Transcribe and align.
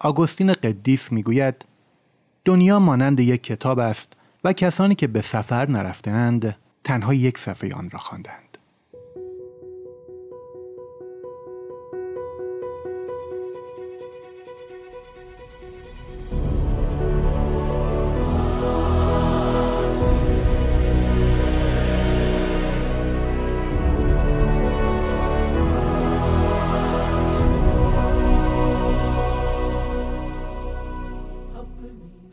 آگوستین 0.00 0.52
قدیس 0.52 1.12
می‌گوید 1.12 1.64
دنیا 2.44 2.78
مانند 2.78 3.20
یک 3.20 3.42
کتاب 3.42 3.78
است 3.78 4.12
و 4.44 4.52
کسانی 4.52 4.94
که 4.94 5.06
به 5.06 5.22
سفر 5.22 5.70
نرفتهاند 5.70 6.56
تنها 6.84 7.14
یک 7.14 7.38
صفحه 7.38 7.74
آن 7.74 7.90
را 7.90 7.98
خواندند. 7.98 8.49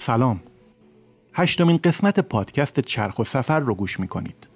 سلام. 0.08 0.40
هشتمین 1.34 1.78
قسمت 1.78 2.20
پادکست 2.20 2.80
چرخ 2.80 3.20
و 3.20 3.24
سفر 3.24 3.60
رو 3.60 3.76
گوش 3.76 4.00
می‌کنید. 4.00 4.48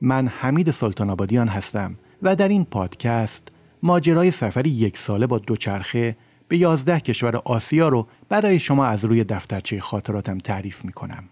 من 0.00 0.28
حمید 0.28 0.70
سلطان 0.70 1.10
آبادیان 1.10 1.48
هستم 1.48 1.96
و 2.22 2.36
در 2.36 2.48
این 2.48 2.64
پادکست 2.64 3.48
ماجرای 3.82 4.30
سفری 4.30 4.70
یک 4.70 4.98
ساله 4.98 5.26
با 5.26 5.38
دوچرخه 5.38 6.16
به 6.48 6.56
یازده 6.56 7.00
کشور 7.00 7.36
آسیا 7.36 7.88
رو 7.88 8.08
برای 8.28 8.58
شما 8.58 8.86
از 8.86 9.04
روی 9.04 9.24
دفترچه 9.24 9.80
خاطراتم 9.80 10.38
تعریف 10.38 10.84
می‌کنم. 10.84 11.24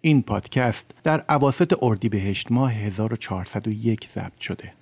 این 0.00 0.22
پادکست 0.22 0.94
در 1.02 1.20
عواست 1.20 1.82
اردیبهشت 1.82 2.52
ماه 2.52 2.72
1401 2.72 4.08
ضبط 4.14 4.38
شده. 4.40 4.72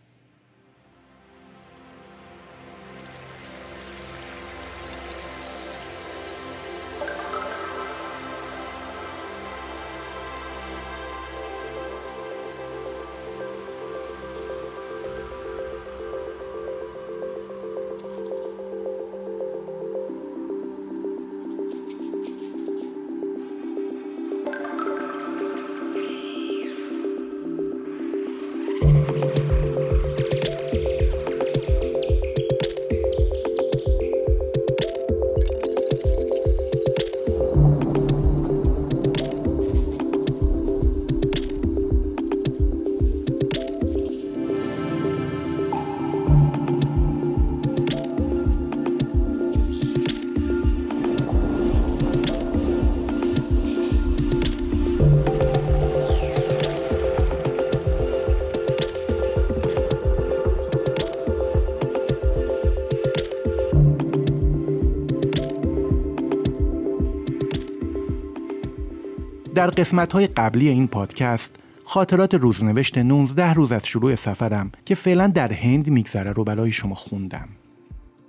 در 69.63 69.71
قسمت 69.71 70.13
های 70.13 70.27
قبلی 70.27 70.69
این 70.69 70.89
پادکست 70.89 71.57
خاطرات 71.85 72.35
روزنوشت 72.35 72.99
19 72.99 73.53
روز 73.53 73.73
از 73.73 73.87
شروع 73.87 74.15
سفرم 74.15 74.73
که 74.87 74.95
فعلا 74.95 75.27
در 75.27 75.53
هند 75.53 75.91
میگذره 75.91 76.33
رو 76.33 76.45
برای 76.45 76.73
شما 76.73 76.95
خوندم. 76.95 77.49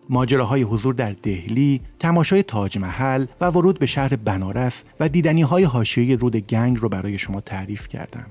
ماجراهای 0.10 0.62
حضور 0.62 0.94
در 0.94 1.12
دهلی، 1.24 1.82
تماشای 2.00 2.44
تاج 2.44 2.78
محل 2.78 3.26
و 3.42 3.50
ورود 3.50 3.80
به 3.80 3.86
شهر 3.86 4.16
بنارس 4.16 4.84
و 5.00 5.10
دیدنی 5.10 5.42
های 5.42 5.64
حاشیه 5.64 6.16
رود 6.16 6.36
گنگ 6.36 6.78
رو 6.82 6.90
برای 6.90 7.18
شما 7.18 7.42
تعریف 7.42 7.88
کردم. 7.88 8.26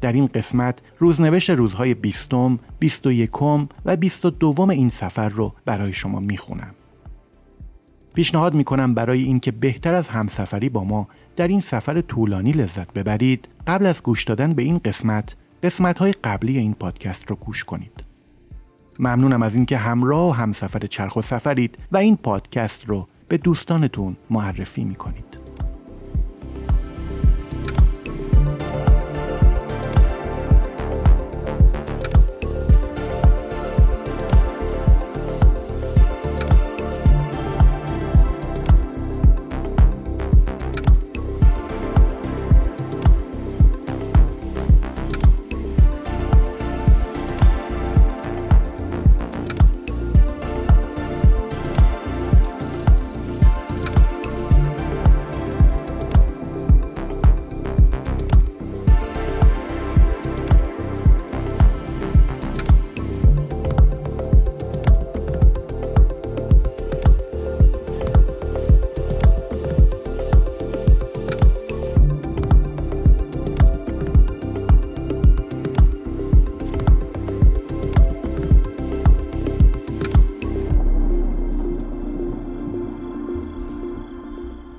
در 0.00 0.12
این 0.12 0.26
قسمت 0.26 0.78
روزنوشت 0.98 1.50
روزهای 1.50 1.94
بیستم، 1.94 2.58
بیست 2.78 3.06
و 3.06 3.12
یکم 3.12 3.68
و 3.84 3.96
بیست 3.96 4.24
و 4.24 4.30
دوم 4.30 4.70
این 4.70 4.88
سفر 4.88 5.28
رو 5.28 5.54
برای 5.64 5.92
شما 5.92 6.20
می‌خونم. 6.20 6.74
پیشنهاد 8.14 8.54
می‌کنم 8.54 8.94
برای 8.94 9.22
اینکه 9.22 9.52
بهتر 9.52 9.94
از 9.94 10.08
همسفری 10.08 10.68
با 10.68 10.84
ما 10.84 11.08
در 11.36 11.48
این 11.48 11.60
سفر 11.60 12.00
طولانی 12.00 12.52
لذت 12.52 12.92
ببرید. 12.92 13.48
قبل 13.66 13.86
از 13.86 14.02
گوش 14.02 14.24
دادن 14.24 14.54
به 14.54 14.62
این 14.62 14.78
قسمت 14.78 15.36
قسمت 15.62 15.98
های 15.98 16.12
قبلی 16.12 16.58
این 16.58 16.74
پادکست 16.74 17.30
رو 17.30 17.36
گوش 17.36 17.64
کنید. 17.64 18.04
ممنونم 18.98 19.42
از 19.42 19.54
اینکه 19.54 19.76
همراه 19.76 20.28
و 20.28 20.32
همسفر 20.32 20.78
چرخ 20.78 21.16
و 21.16 21.22
سفرید 21.22 21.78
و 21.92 21.96
این 21.96 22.16
پادکست 22.16 22.88
رو 22.88 23.08
به 23.28 23.36
دوستانتون 23.36 24.16
معرفی 24.30 24.84
می‌کنید. 24.84 25.45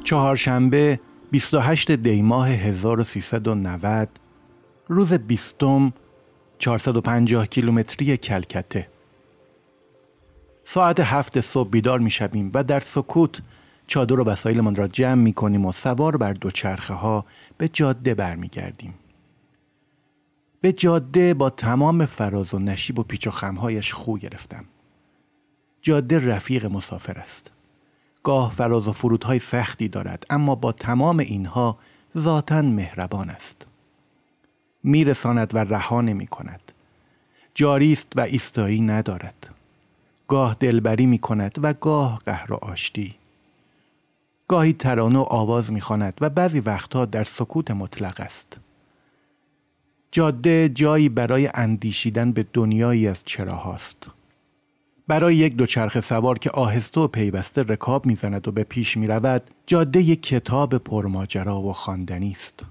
چهارشنبه 0.07 1.00
28 1.31 1.91
دی 1.91 2.22
ماه 2.22 2.50
1390 2.50 4.09
روز 4.88 5.13
بیستم 5.13 5.94
450 6.59 7.47
کیلومتری 7.47 8.17
کلکته 8.17 8.88
ساعت 10.66 11.00
هفت 11.00 11.41
صبح 11.41 11.69
بیدار 11.69 12.00
می 12.00 12.12
شویم 12.12 12.51
و 12.53 12.63
در 12.63 12.79
سکوت 12.79 13.41
چادر 13.88 14.19
و 14.19 14.23
وسایلمان 14.23 14.75
را 14.75 14.88
جمع 14.88 15.22
می 15.22 15.34
کنیم 15.34 15.66
و 15.66 15.72
سوار 15.72 16.17
بر 16.17 16.34
دوچرخه 16.34 16.94
ها 16.94 17.25
به 17.57 17.67
جاده 17.67 18.13
برمیگردیم. 18.13 18.94
به 20.62 20.73
جاده 20.73 21.34
با 21.34 21.50
تمام 21.50 22.06
فراز 22.06 22.53
و 22.53 22.59
نشیب 22.59 23.00
و 23.00 23.03
پیچ 23.03 23.28
و 23.28 23.31
خمهایش 23.31 23.94
خو 23.94 24.17
گرفتم. 24.17 24.66
جاده 25.81 26.28
رفیق 26.35 26.66
مسافر 26.66 27.17
است. 27.17 27.52
گاه 28.28 28.52
فراز 28.52 28.88
و 28.88 28.91
فرودهای 28.91 29.40
سختی 29.40 29.88
دارد 29.88 30.26
اما 30.29 30.56
با 30.56 30.72
تمام 30.72 31.20
اینها 31.20 31.78
ذاتا 32.18 32.62
مهربان 32.62 33.29
است. 33.29 33.66
میرساند 34.84 35.56
و 35.56 35.58
رها 35.58 36.02
نمی 36.02 36.28
کند 36.28 36.72
جاری 37.56 37.94
است 37.94 38.08
و 38.16 38.22
ایستایی 38.22 38.82
ندارد. 38.82 39.50
گاه 40.28 40.58
دلبری 40.59 41.06
می 41.06 41.20
کند 41.20 41.56
و 41.62 41.74
گاه 41.74 42.20
قهر 42.26 42.53
و 42.53 42.56
آشتی. 42.56 43.16
گاهی 44.47 44.73
ترانه 44.73 45.20
و 45.20 45.22
آواز 45.22 45.72
می 45.72 45.82
و 46.22 46.30
بعضی 46.30 46.59
وقتها 46.59 47.06
در 47.06 47.23
سکوت 47.23 47.72
مطلق 47.72 48.20
است. 48.20 48.59
جاده 50.12 50.70
جایی 50.70 51.09
برای 51.09 51.50
اندیشیدن 51.53 52.32
به 52.32 52.46
دنیایی 52.53 53.08
از 53.08 53.20
چراهاست. 53.26 54.16
برای 55.08 55.36
یک 55.36 55.56
دوچرخه 55.56 56.02
سوار 56.02 56.40
که 56.40 56.52
آهسته 56.52 57.00
و 57.00 57.08
پیوسته 57.08 57.64
رکاب 57.64 58.06
می‌زند 58.06 58.48
و 58.48 58.52
به 58.52 58.64
پیش 58.64 58.98
می 58.98 59.08
رود 59.08 59.42
جاده 59.68 60.02
یک 60.02 60.24
کتاب 60.24 60.78
پرماجرا 60.78 61.62
و 61.62 61.74
خواندنی 61.74 62.32
است 62.32 62.66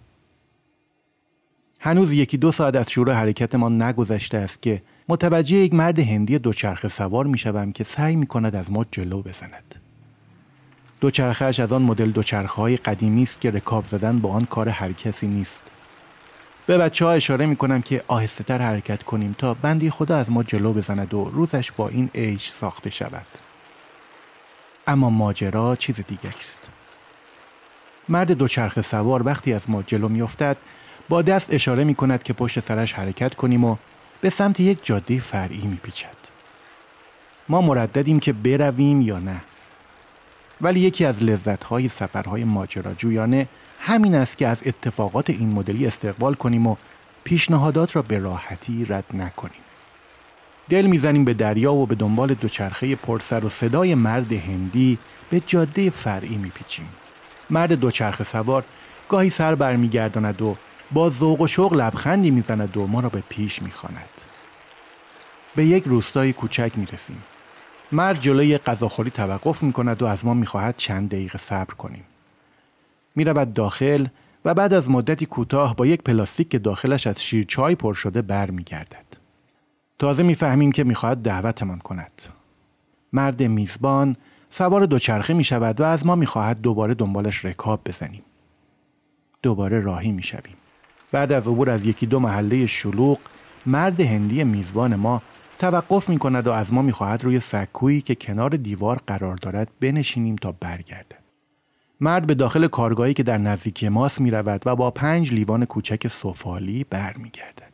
هنوز 1.80 2.12
یکی 2.12 2.36
دو 2.36 2.52
ساعت 2.52 2.76
از 2.76 2.90
شروع 2.90 3.12
حرکت 3.12 3.54
ما 3.54 3.68
نگذشته 3.68 4.38
است 4.38 4.62
که 4.62 4.82
متوجه 5.08 5.56
یک 5.56 5.74
مرد 5.74 5.98
هندی 5.98 6.38
دوچرخه 6.38 6.88
سوار 6.88 7.26
می 7.26 7.38
شوم 7.38 7.72
که 7.72 7.84
سعی 7.84 8.16
می 8.16 8.26
کند 8.26 8.56
از 8.56 8.72
ما 8.72 8.86
جلو 8.90 9.22
بزند. 9.22 9.74
دوچرخهش 11.00 11.60
از 11.60 11.72
آن 11.72 11.82
مدل 11.82 12.10
دوچرخه 12.10 12.56
های 12.56 12.76
قدیمی 12.76 13.22
است 13.22 13.40
که 13.40 13.50
رکاب 13.50 13.86
زدن 13.86 14.18
با 14.18 14.30
آن 14.30 14.44
کار 14.44 14.68
هر 14.68 14.92
کسی 14.92 15.26
نیست. 15.26 15.62
به 16.66 16.78
بچه 16.78 17.04
ها 17.04 17.12
اشاره 17.12 17.46
می 17.46 17.56
کنم 17.56 17.82
که 17.82 18.04
آهسته 18.08 18.44
تر 18.44 18.58
حرکت 18.58 19.02
کنیم 19.02 19.34
تا 19.38 19.54
بندی 19.54 19.90
خدا 19.90 20.16
از 20.16 20.30
ما 20.30 20.42
جلو 20.42 20.72
بزند 20.72 21.14
و 21.14 21.24
روزش 21.24 21.72
با 21.72 21.88
این 21.88 22.10
ایش 22.12 22.50
ساخته 22.50 22.90
شود. 22.90 23.26
اما 24.86 25.10
ماجرا 25.10 25.76
چیز 25.76 25.96
دیگه 26.08 26.28
است. 26.38 26.58
مرد 28.08 28.32
دوچرخه 28.32 28.82
سوار 28.82 29.26
وقتی 29.26 29.52
از 29.52 29.70
ما 29.70 29.82
جلو 29.82 30.08
میافتد 30.08 30.56
با 31.08 31.22
دست 31.22 31.54
اشاره 31.54 31.84
می 31.84 31.94
کند 31.94 32.22
که 32.22 32.32
پشت 32.32 32.60
سرش 32.60 32.92
حرکت 32.92 33.34
کنیم 33.34 33.64
و 33.64 33.76
به 34.20 34.30
سمت 34.30 34.60
یک 34.60 34.78
جاده 34.82 35.18
فرعی 35.18 35.66
میپیچد. 35.66 36.16
ما 37.48 37.60
مرددیم 37.60 38.20
که 38.20 38.32
برویم 38.32 39.02
یا 39.02 39.18
نه. 39.18 39.40
ولی 40.60 40.80
یکی 40.80 41.04
از 41.04 41.22
لذتهای 41.22 41.88
سفرهای 41.88 42.44
ماجراجویانه 42.44 43.48
همین 43.86 44.14
است 44.14 44.38
که 44.38 44.46
از 44.48 44.62
اتفاقات 44.66 45.30
این 45.30 45.48
مدلی 45.48 45.86
استقبال 45.86 46.34
کنیم 46.34 46.66
و 46.66 46.76
پیشنهادات 47.24 47.96
را 47.96 48.02
به 48.02 48.18
راحتی 48.18 48.84
رد 48.84 49.04
نکنیم. 49.14 49.60
دل 50.68 50.86
می‌زنیم 50.86 51.24
به 51.24 51.34
دریا 51.34 51.74
و 51.74 51.86
به 51.86 51.94
دنبال 51.94 52.34
دوچرخه 52.34 52.96
پرسر 52.96 53.44
و 53.44 53.48
صدای 53.48 53.94
مرد 53.94 54.32
هندی 54.32 54.98
به 55.30 55.40
جاده 55.46 55.90
فرعی 55.90 56.36
میپیچیم. 56.36 56.88
مرد 57.50 57.72
دوچرخه 57.72 58.24
سوار 58.24 58.64
گاهی 59.08 59.30
سر 59.30 59.54
برمیگرداند 59.54 60.42
و 60.42 60.56
با 60.92 61.10
ذوق 61.10 61.40
و 61.40 61.46
شوق 61.46 61.74
لبخندی 61.74 62.30
می‌زند 62.30 62.76
و 62.76 62.86
ما 62.86 63.00
را 63.00 63.08
به 63.08 63.22
پیش 63.28 63.62
می‌خواند. 63.62 64.08
به 65.56 65.64
یک 65.64 65.84
روستای 65.86 66.32
کوچک 66.32 66.72
می‌رسیم. 66.76 67.22
مرد 67.92 68.20
جلوی 68.20 68.58
غذاخوری 68.58 69.10
توقف 69.10 69.62
می 69.62 69.72
کند 69.72 70.02
و 70.02 70.06
از 70.06 70.24
ما 70.24 70.34
می‌خواهد 70.34 70.74
چند 70.76 71.08
دقیقه 71.08 71.38
صبر 71.38 71.74
کنیم. 71.74 72.04
می 73.16 73.24
رود 73.24 73.54
داخل 73.54 74.06
و 74.44 74.54
بعد 74.54 74.72
از 74.72 74.90
مدتی 74.90 75.26
کوتاه 75.26 75.76
با 75.76 75.86
یک 75.86 76.02
پلاستیک 76.02 76.48
که 76.48 76.58
داخلش 76.58 77.06
از 77.06 77.22
شیرچای 77.22 77.74
پر 77.74 77.94
شده 77.94 78.22
بر 78.22 78.50
می. 78.50 78.64
تازه 79.98 80.22
می‌فهمیم 80.22 80.72
که 80.72 80.84
می‌خواهد 80.84 81.22
دعوتمان 81.22 81.78
کند. 81.78 82.22
مرد 83.12 83.42
میزبان 83.42 84.16
سوار 84.50 84.86
دوچرخه 84.86 85.34
می 85.34 85.44
شود 85.44 85.80
و 85.80 85.84
از 85.84 86.06
ما 86.06 86.14
می‌خواهد 86.14 86.60
دوباره 86.60 86.94
دنبالش 86.94 87.44
رکاب 87.44 87.80
بزنیم. 87.84 88.22
دوباره 89.42 89.80
راهی 89.80 90.12
می 90.12 90.22
شویم. 90.22 90.56
بعد 91.12 91.32
از 91.32 91.42
عبور 91.42 91.70
از 91.70 91.86
یکی 91.86 92.06
دو 92.06 92.20
محله 92.20 92.66
شلوغ 92.66 93.18
مرد 93.66 94.00
هندی 94.00 94.44
میزبان 94.44 94.96
ما 94.96 95.22
توقف 95.58 96.08
می 96.08 96.18
کند 96.18 96.46
و 96.46 96.52
از 96.52 96.72
ما 96.72 96.82
می 96.82 96.92
خواهد 96.92 97.24
روی 97.24 97.40
سکویی 97.40 98.00
که 98.00 98.14
کنار 98.14 98.50
دیوار 98.50 99.00
قرار 99.06 99.36
دارد 99.36 99.68
بنشینیم 99.80 100.36
تا 100.36 100.52
برگردد. 100.52 101.25
مرد 102.00 102.26
به 102.26 102.34
داخل 102.34 102.66
کارگاهی 102.66 103.14
که 103.14 103.22
در 103.22 103.38
نزدیکی 103.38 103.88
ماست 103.88 104.20
می 104.20 104.30
رود 104.30 104.62
و 104.66 104.76
با 104.76 104.90
پنج 104.90 105.32
لیوان 105.32 105.64
کوچک 105.64 106.08
سفالی 106.08 106.84
برمیگردد. 106.84 107.72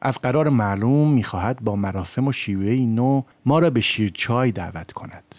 از 0.00 0.18
قرار 0.18 0.48
معلوم 0.48 1.12
می 1.12 1.22
خواهد 1.22 1.60
با 1.60 1.76
مراسم 1.76 2.26
و 2.26 2.32
شیوه 2.32 2.74
نو 2.74 3.22
ما 3.46 3.58
را 3.58 3.70
به 3.70 3.80
شیرچای 3.80 4.52
دعوت 4.52 4.92
کند. 4.92 5.34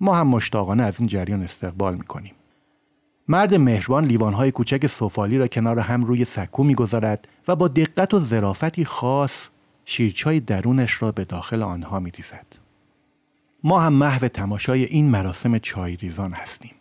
ما 0.00 0.14
هم 0.14 0.26
مشتاقانه 0.26 0.82
از 0.82 0.94
این 0.98 1.08
جریان 1.08 1.42
استقبال 1.42 1.94
می 1.94 2.04
کنیم. 2.04 2.34
مرد 3.28 3.54
مهربان 3.54 4.04
لیوانهای 4.04 4.50
کوچک 4.50 4.86
سفالی 4.86 5.38
را 5.38 5.48
کنار 5.48 5.78
هم 5.78 6.04
روی 6.04 6.24
سکو 6.24 6.64
می‌گذارد 6.64 7.28
و 7.48 7.56
با 7.56 7.68
دقت 7.68 8.14
و 8.14 8.20
ظرافتی 8.20 8.84
خاص 8.84 9.48
شیرچای 9.84 10.40
درونش 10.40 11.02
را 11.02 11.12
به 11.12 11.24
داخل 11.24 11.62
آنها 11.62 12.00
می 12.00 12.10
ریزد. 12.10 12.46
ما 13.64 13.80
هم 13.80 13.92
محو 13.92 14.28
تماشای 14.28 14.84
این 14.84 15.10
مراسم 15.10 15.58
چای 15.58 15.96
ریزان 15.96 16.32
هستیم. 16.32 16.74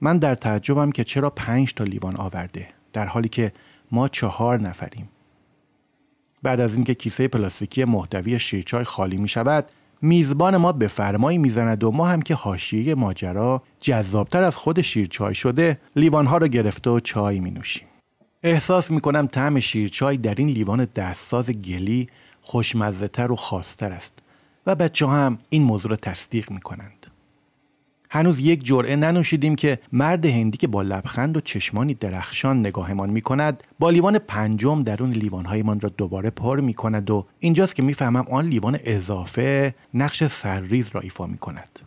من 0.00 0.18
در 0.18 0.34
تعجبم 0.34 0.92
که 0.92 1.04
چرا 1.04 1.30
پنج 1.30 1.74
تا 1.74 1.84
لیوان 1.84 2.16
آورده 2.16 2.68
در 2.92 3.06
حالی 3.06 3.28
که 3.28 3.52
ما 3.92 4.08
چهار 4.08 4.60
نفریم. 4.60 5.08
بعد 6.42 6.60
از 6.60 6.74
اینکه 6.74 6.94
کیسه 6.94 7.28
پلاستیکی 7.28 7.84
محتوی 7.84 8.38
شیرچای 8.38 8.84
خالی 8.84 9.16
می 9.16 9.28
شود 9.28 9.64
میزبان 10.02 10.56
ما 10.56 10.72
به 10.72 10.86
فرمایی 10.86 11.38
می‌زند 11.38 11.84
و 11.84 11.90
ما 11.90 12.06
هم 12.06 12.22
که 12.22 12.34
حاشیه 12.34 12.94
ماجرا 12.94 13.62
جذابتر 13.80 14.42
از 14.42 14.56
خود 14.56 14.80
شیرچای 14.80 15.34
شده 15.34 15.80
لیوانها 15.96 16.38
را 16.38 16.46
گرفته 16.46 16.90
و 16.90 17.00
چای 17.00 17.40
می 17.40 17.50
نوشیم. 17.50 17.88
احساس 18.42 18.90
می 18.90 19.00
کنم 19.00 19.26
طعم 19.26 19.60
شیرچای 19.60 20.16
در 20.16 20.34
این 20.34 20.48
لیوان 20.48 20.84
دستساز 20.84 21.50
گلی 21.50 22.08
خوشمزه 22.40 23.08
تر 23.08 23.32
و 23.32 23.36
خاصتر 23.36 23.92
است 23.92 24.18
و 24.66 24.74
بچه 24.74 25.06
هم 25.06 25.38
این 25.48 25.62
موضوع 25.62 25.90
را 25.90 25.96
تصدیق 25.96 26.50
می 26.50 26.60
کنند. 26.60 26.95
هنوز 28.10 28.38
یک 28.38 28.64
جرعه 28.64 28.96
ننوشیدیم 28.96 29.56
که 29.56 29.78
مرد 29.92 30.26
هندی 30.26 30.58
که 30.58 30.66
با 30.66 30.82
لبخند 30.82 31.36
و 31.36 31.40
چشمانی 31.40 31.94
درخشان 31.94 32.60
نگاهمان 32.60 33.10
می 33.10 33.20
کند 33.20 33.62
با 33.78 33.90
لیوان 33.90 34.18
پنجم 34.18 34.82
درون 34.82 35.10
لیوانهایمان 35.10 35.80
را 35.80 35.88
دوباره 35.96 36.30
پر 36.30 36.60
می 36.60 36.74
کند 36.74 37.10
و 37.10 37.26
اینجاست 37.38 37.74
که 37.74 37.82
می‌فهمم 37.82 38.26
آن 38.30 38.46
لیوان 38.46 38.78
اضافه 38.84 39.74
نقش 39.94 40.24
سرریز 40.24 40.88
را 40.92 41.00
ایفا 41.00 41.26
می 41.26 41.38
کند. 41.38 41.78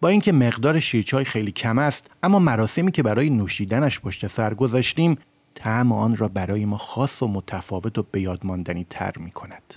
با 0.00 0.08
اینکه 0.08 0.32
مقدار 0.32 0.80
شیرچای 0.80 1.24
خیلی 1.24 1.52
کم 1.52 1.78
است 1.78 2.10
اما 2.22 2.38
مراسمی 2.38 2.92
که 2.92 3.02
برای 3.02 3.30
نوشیدنش 3.30 4.00
پشت 4.00 4.26
سر 4.26 4.54
گذاشتیم 4.54 5.18
طعم 5.54 5.92
آن 5.92 6.16
را 6.16 6.28
برای 6.28 6.64
ما 6.64 6.78
خاص 6.78 7.22
و 7.22 7.28
متفاوت 7.28 7.98
و 7.98 8.02
بیادماندنی 8.12 8.86
تر 8.90 9.12
می 9.18 9.30
کند. 9.30 9.74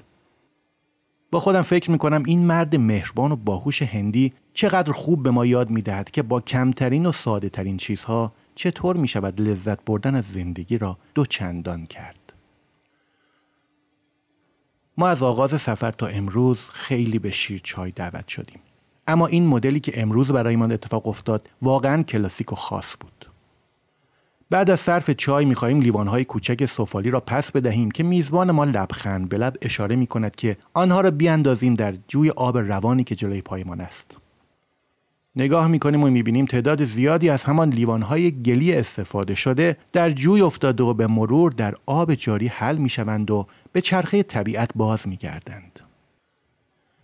با 1.31 1.39
خودم 1.39 1.61
فکر 1.61 1.91
می 1.91 1.97
کنم 1.97 2.23
این 2.25 2.39
مرد 2.39 2.75
مهربان 2.75 3.31
و 3.31 3.35
باهوش 3.35 3.81
هندی 3.81 4.33
چقدر 4.59 4.91
خوب 4.91 5.23
به 5.23 5.31
ما 5.31 5.45
یاد 5.45 5.69
می 5.69 5.81
دهد 5.81 6.11
که 6.11 6.21
با 6.21 6.41
کمترین 6.41 7.05
و 7.05 7.11
ساده 7.11 7.49
ترین 7.49 7.77
چیزها 7.77 8.33
چطور 8.55 8.97
می 8.97 9.07
شود 9.07 9.41
لذت 9.41 9.85
بردن 9.85 10.15
از 10.15 10.23
زندگی 10.33 10.77
را 10.77 10.97
دو 11.15 11.25
چندان 11.25 11.85
کرد. 11.85 12.33
ما 14.97 15.07
از 15.07 15.23
آغاز 15.23 15.61
سفر 15.61 15.91
تا 15.91 16.07
امروز 16.07 16.59
خیلی 16.59 17.19
به 17.19 17.31
شیرچای 17.31 17.91
دعوت 17.91 18.27
شدیم. 18.27 18.59
اما 19.07 19.27
این 19.27 19.47
مدلی 19.47 19.79
که 19.79 20.01
امروز 20.01 20.31
برایمان 20.31 20.71
اتفاق 20.71 21.07
افتاد 21.07 21.49
واقعا 21.61 22.03
کلاسیک 22.03 22.51
و 22.51 22.55
خاص 22.55 22.95
بود. 22.99 23.29
بعد 24.49 24.69
از 24.69 24.79
صرف 24.79 25.11
چای 25.11 25.45
می‌خواهیم 25.45 25.81
لیوانهای 25.81 26.25
کوچک 26.25 26.65
سفالی 26.65 27.11
را 27.11 27.19
پس 27.19 27.51
بدهیم 27.51 27.91
که 27.91 28.03
میزبان 28.03 28.51
ما 28.51 28.65
لبخند 28.65 29.29
به 29.29 29.37
لب 29.37 29.55
اشاره 29.61 29.95
می 29.95 30.07
کند 30.07 30.35
که 30.35 30.57
آنها 30.73 31.01
را 31.01 31.11
بیاندازیم 31.11 31.73
در 31.73 31.95
جوی 32.07 32.29
آب 32.29 32.57
روانی 32.57 33.03
که 33.03 33.15
جلوی 33.15 33.41
پایمان 33.41 33.81
است. 33.81 34.18
نگاه 35.35 35.67
می‌کنیم 35.67 36.03
و 36.03 36.09
می‌بینیم 36.09 36.45
تعداد 36.45 36.85
زیادی 36.85 37.29
از 37.29 37.43
همان 37.43 37.69
لیوانهای 37.69 38.31
گلی 38.31 38.73
استفاده 38.73 39.35
شده 39.35 39.77
در 39.93 40.11
جوی 40.11 40.41
افتاده 40.41 40.83
و 40.83 40.93
به 40.93 41.07
مرور 41.07 41.51
در 41.51 41.75
آب 41.85 42.15
جاری 42.15 42.47
حل 42.47 42.77
می‌شوند 42.77 43.31
و 43.31 43.47
به 43.71 43.81
چرخه 43.81 44.23
طبیعت 44.23 44.69
باز 44.75 45.07
میگردند. 45.07 45.79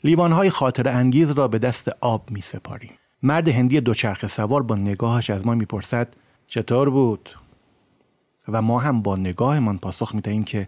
لیوانهای 0.03 0.49
خاطر 0.49 0.87
انگیز 0.87 1.31
را 1.31 1.47
به 1.47 1.59
دست 1.59 1.89
آب 2.01 2.31
می 2.31 2.41
سپاریم. 2.41 2.91
مرد 3.23 3.47
هندی 3.47 3.81
دوچرخه 3.81 4.27
سوار 4.27 4.63
با 4.63 4.75
نگاهش 4.75 5.29
از 5.29 5.45
ما 5.45 5.55
می‌پرسد 5.55 6.07
چطور 6.47 6.89
بود؟ 6.89 7.29
و 8.47 8.61
ما 8.61 8.79
هم 8.79 9.01
با 9.01 9.15
نگاهمان 9.15 9.77
پاسخ 9.77 10.15
می‌دهیم 10.15 10.43
که 10.43 10.67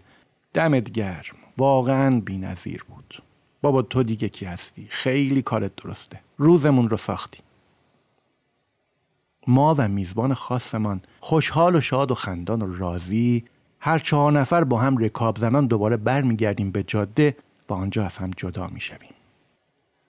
دمت 0.54 0.90
گرم 0.90 1.36
واقعا 1.58 2.22
نظیر 2.28 2.84
بود 2.88 3.22
بابا 3.62 3.82
تو 3.82 4.02
دیگه 4.02 4.28
کی 4.28 4.44
هستی 4.44 4.86
خیلی 4.90 5.42
کارت 5.42 5.76
درسته 5.76 6.20
روزمون 6.38 6.88
رو 6.88 6.96
ساختی 6.96 7.38
ما 9.46 9.74
و 9.78 9.88
میزبان 9.88 10.34
خاصمان 10.34 11.00
خوشحال 11.20 11.76
و 11.76 11.80
شاد 11.80 12.10
و 12.10 12.14
خندان 12.14 12.62
و 12.62 12.76
راضی 12.76 13.44
هر 13.80 13.98
چهار 13.98 14.32
نفر 14.32 14.64
با 14.64 14.78
هم 14.78 14.96
رکاب 14.96 15.38
زنان 15.38 15.66
دوباره 15.66 15.96
برمیگردیم 15.96 16.70
به 16.70 16.82
جاده 16.82 17.36
و 17.68 17.74
آنجا 17.74 18.06
از 18.06 18.16
هم 18.16 18.30
جدا 18.36 18.66
می‌شویم 18.66 19.10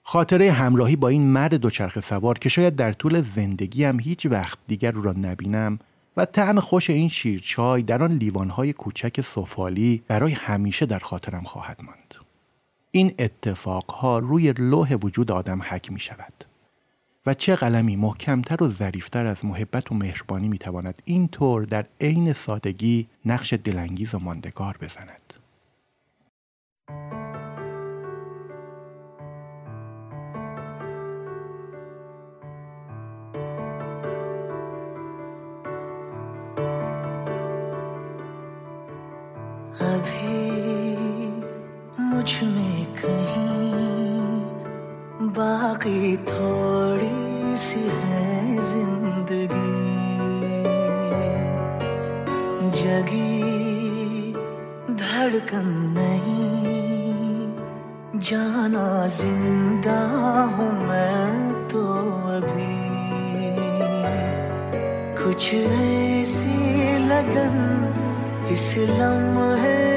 خاطره 0.02 0.52
همراهی 0.52 0.96
با 0.96 1.08
این 1.08 1.30
مرد 1.30 1.54
دوچرخه 1.54 2.00
سوار 2.00 2.38
که 2.38 2.48
شاید 2.48 2.76
در 2.76 2.92
طول 2.92 3.22
زندگی 3.22 3.84
هم 3.84 4.00
هیچ 4.00 4.26
وقت 4.26 4.58
دیگر 4.68 4.96
او 4.96 5.02
را 5.02 5.12
نبینم 5.12 5.78
و 6.16 6.24
طعم 6.24 6.60
خوش 6.60 6.90
این 6.90 7.08
شیرچای 7.08 7.82
در 7.82 8.02
آن 8.02 8.12
لیوانهای 8.12 8.72
کوچک 8.72 9.20
سفالی 9.20 10.02
برای 10.08 10.32
همیشه 10.32 10.86
در 10.86 10.98
خاطرم 10.98 11.44
خواهد 11.44 11.80
ماند. 11.82 12.14
این 12.90 13.14
اتفاقها 13.18 14.18
روی 14.18 14.52
لوح 14.52 14.94
وجود 14.94 15.32
آدم 15.32 15.62
حک 15.62 15.92
می 15.92 16.00
شود. 16.00 16.32
و 17.26 17.34
چه 17.34 17.56
قلمی 17.56 17.96
محکمتر 17.96 18.62
و 18.62 18.70
ظریفتر 18.70 19.26
از 19.26 19.44
محبت 19.44 19.92
و 19.92 19.94
مهربانی 19.94 20.48
می 20.48 20.58
تواند 20.58 21.02
این 21.04 21.28
طور 21.28 21.64
در 21.64 21.86
عین 22.00 22.32
سادگی 22.32 23.08
نقش 23.24 23.52
دلانگیز 23.52 24.14
و 24.14 24.18
ماندگار 24.18 24.76
بزند. 24.80 25.19
जगी 52.90 54.32
धड़कन 55.00 55.66
नहीं। 55.96 56.60
जाना 58.20 58.86
ज़िंदा 59.06 59.98
हूँ 60.54 60.70
मैं 60.88 61.52
तो 61.68 61.82
अभी। 62.36 62.78
कुछ 65.22 65.54
ऐसी 65.54 66.56
लगन 67.06 67.56
इस 68.52 68.74
लम्हे 68.78 69.89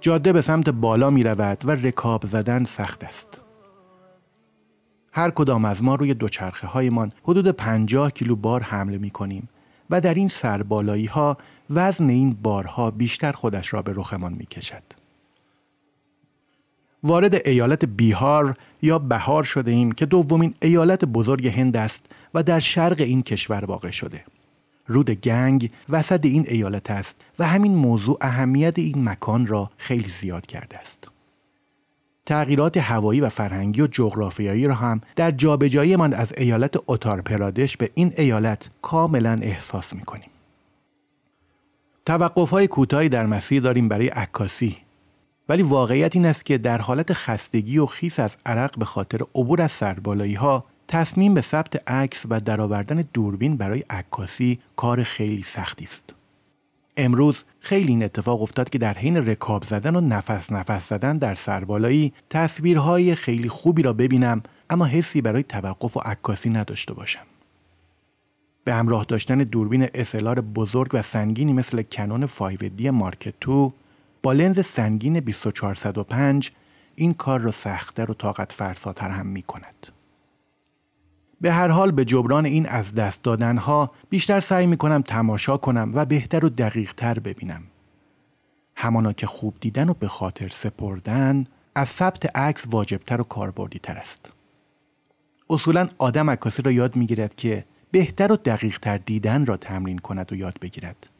جاده 0.00 0.32
به 0.32 0.40
سمت 0.40 0.68
بالا 0.68 1.10
می 1.10 1.22
رود 1.22 1.58
و 1.64 1.70
رکاب 1.70 2.26
زدن 2.26 2.64
سخت 2.64 3.04
است. 3.04 3.40
هر 5.12 5.30
کدام 5.30 5.64
از 5.64 5.82
ما 5.82 5.94
روی 5.94 6.14
دوچرخه 6.14 6.66
هایمان 6.66 7.12
حدود 7.22 7.48
50 7.48 8.10
کیلو 8.10 8.36
بار 8.36 8.62
حمله 8.62 8.98
می 8.98 9.10
کنیم 9.10 9.48
و 9.90 10.00
در 10.00 10.14
این 10.14 10.28
سربالایی 10.28 11.06
ها 11.06 11.36
وزن 11.70 12.08
این 12.08 12.34
بارها 12.42 12.90
بیشتر 12.90 13.32
خودش 13.32 13.74
را 13.74 13.82
به 13.82 13.92
رخمان 13.96 14.32
می 14.32 14.46
کشد. 14.46 14.82
وارد 17.02 17.48
ایالت 17.48 17.84
بیهار 17.84 18.54
یا 18.82 18.98
بهار 18.98 19.44
شده 19.44 19.70
ایم 19.70 19.92
که 19.92 20.06
دومین 20.06 20.54
ایالت 20.62 21.04
بزرگ 21.04 21.46
هند 21.46 21.76
است 21.76 22.06
و 22.34 22.42
در 22.42 22.60
شرق 22.60 23.00
این 23.00 23.22
کشور 23.22 23.64
واقع 23.64 23.90
شده. 23.90 24.24
رود 24.88 25.10
گنگ 25.10 25.70
وسط 25.88 26.24
این 26.24 26.44
ایالت 26.48 26.90
است 26.90 27.16
و 27.38 27.46
همین 27.46 27.74
موضوع 27.74 28.18
اهمیت 28.20 28.78
این 28.78 29.08
مکان 29.08 29.46
را 29.46 29.70
خیلی 29.76 30.12
زیاد 30.20 30.46
کرده 30.46 30.78
است. 30.78 31.08
تغییرات 32.26 32.76
هوایی 32.76 33.20
و 33.20 33.28
فرهنگی 33.28 33.80
و 33.80 33.86
جغرافیایی 33.86 34.66
را 34.66 34.74
هم 34.74 35.00
در 35.16 35.30
جابجایی 35.30 35.96
من 35.96 36.12
از 36.12 36.32
ایالت 36.36 36.76
اتار 36.86 37.20
پرادش 37.20 37.76
به 37.76 37.90
این 37.94 38.12
ایالت 38.16 38.70
کاملا 38.82 39.38
احساس 39.42 39.92
می 39.92 40.02
کنیم. 40.02 40.30
توقف 42.06 42.50
های 42.50 42.68
کوتاهی 42.68 43.08
در 43.08 43.26
مسیر 43.26 43.62
داریم 43.62 43.88
برای 43.88 44.08
عکاسی 44.08 44.76
ولی 45.48 45.62
واقعیت 45.62 46.16
این 46.16 46.26
است 46.26 46.46
که 46.46 46.58
در 46.58 46.78
حالت 46.78 47.12
خستگی 47.12 47.78
و 47.78 47.86
خیس 47.86 48.20
از 48.20 48.36
عرق 48.46 48.78
به 48.78 48.84
خاطر 48.84 49.20
عبور 49.34 49.62
از 49.62 49.72
سربالایی 49.72 50.34
ها 50.34 50.64
تصمیم 50.88 51.34
به 51.34 51.40
ثبت 51.40 51.90
عکس 51.90 52.26
و 52.30 52.40
درآوردن 52.40 53.04
دوربین 53.12 53.56
برای 53.56 53.84
عکاسی 53.90 54.58
کار 54.76 55.02
خیلی 55.02 55.42
سختی 55.42 55.84
است. 55.84 56.14
امروز 56.96 57.44
خیلی 57.60 57.88
این 57.88 58.02
اتفاق 58.02 58.42
افتاد 58.42 58.70
که 58.70 58.78
در 58.78 58.94
حین 58.94 59.16
رکاب 59.16 59.64
زدن 59.64 59.96
و 59.96 60.00
نفس 60.00 60.52
نفس 60.52 60.88
زدن 60.88 61.18
در 61.18 61.34
سربالایی 61.34 62.12
تصویرهای 62.30 63.14
خیلی 63.14 63.48
خوبی 63.48 63.82
را 63.82 63.92
ببینم 63.92 64.42
اما 64.70 64.84
حسی 64.84 65.22
برای 65.22 65.42
توقف 65.42 65.96
و 65.96 66.00
عکاسی 66.00 66.50
نداشته 66.50 66.94
باشم. 66.94 67.26
به 68.64 68.74
همراه 68.74 69.04
داشتن 69.04 69.38
دوربین 69.38 69.86
SLR 69.86 70.38
بزرگ 70.54 70.90
و 70.92 71.02
سنگینی 71.02 71.52
مثل 71.52 71.82
کنون 71.82 72.26
5D 72.26 72.86
مارک 72.86 73.34
2 73.40 73.72
با 74.22 74.32
لنز 74.32 74.66
سنگین 74.66 75.20
2405 75.20 76.52
این 76.94 77.14
کار 77.14 77.40
را 77.40 77.50
سختتر 77.50 78.10
و 78.10 78.14
طاقت 78.14 78.52
فرساتر 78.52 79.10
هم 79.10 79.26
می 79.26 79.42
کند. 79.42 79.97
به 81.40 81.52
هر 81.52 81.68
حال 81.68 81.90
به 81.90 82.04
جبران 82.04 82.46
این 82.46 82.66
از 82.66 82.94
دست 82.94 83.22
دادنها 83.22 83.90
بیشتر 84.10 84.40
سعی 84.40 84.66
می 84.66 84.76
کنم 84.76 85.02
تماشا 85.02 85.56
کنم 85.56 85.92
و 85.94 86.04
بهتر 86.04 86.44
و 86.44 86.48
دقیق 86.48 86.92
تر 86.92 87.18
ببینم. 87.18 87.62
همانا 88.76 89.12
که 89.12 89.26
خوب 89.26 89.54
دیدن 89.60 89.88
و 89.88 89.94
به 89.94 90.08
خاطر 90.08 90.48
سپردن 90.48 91.46
از 91.74 91.88
ثبت 91.88 92.36
عکس 92.36 92.64
واجبتر 92.70 93.20
و 93.20 93.24
کاربردی 93.24 93.78
تر 93.78 93.96
است. 93.96 94.32
اصولا 95.50 95.88
آدم 95.98 96.30
عکاسی 96.30 96.62
را 96.62 96.72
یاد 96.72 96.96
می 96.96 97.06
گیرد 97.06 97.34
که 97.34 97.64
بهتر 97.90 98.32
و 98.32 98.36
دقیق 98.36 98.78
تر 98.78 98.98
دیدن 98.98 99.46
را 99.46 99.56
تمرین 99.56 99.98
کند 99.98 100.32
و 100.32 100.36
یاد 100.36 100.58
بگیرد. 100.60 101.10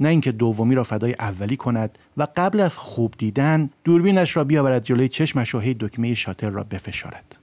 نه 0.00 0.08
اینکه 0.08 0.32
دومی 0.32 0.74
را 0.74 0.82
فدای 0.82 1.14
اولی 1.18 1.56
کند 1.56 1.98
و 2.16 2.26
قبل 2.36 2.60
از 2.60 2.78
خوب 2.78 3.14
دیدن 3.18 3.70
دوربینش 3.84 4.36
را 4.36 4.44
بیاورد 4.44 4.84
جلوی 4.84 5.08
چشمش 5.08 5.54
و 5.54 5.58
هی 5.58 5.74
دکمه 5.74 6.14
شاتر 6.14 6.50
را 6.50 6.64
بفشارد. 6.64 7.35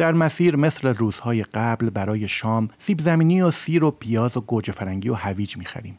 در 0.00 0.12
مسیر 0.12 0.56
مثل 0.56 0.88
روزهای 0.88 1.42
قبل 1.42 1.90
برای 1.90 2.28
شام 2.28 2.68
سیب 2.78 3.00
زمینی 3.00 3.42
و 3.42 3.50
سیر 3.50 3.84
و 3.84 3.90
پیاز 3.90 4.36
و 4.36 4.40
گوجه 4.40 4.72
فرنگی 4.72 5.08
و 5.08 5.14
هویج 5.14 5.56
می‌خریم. 5.56 5.98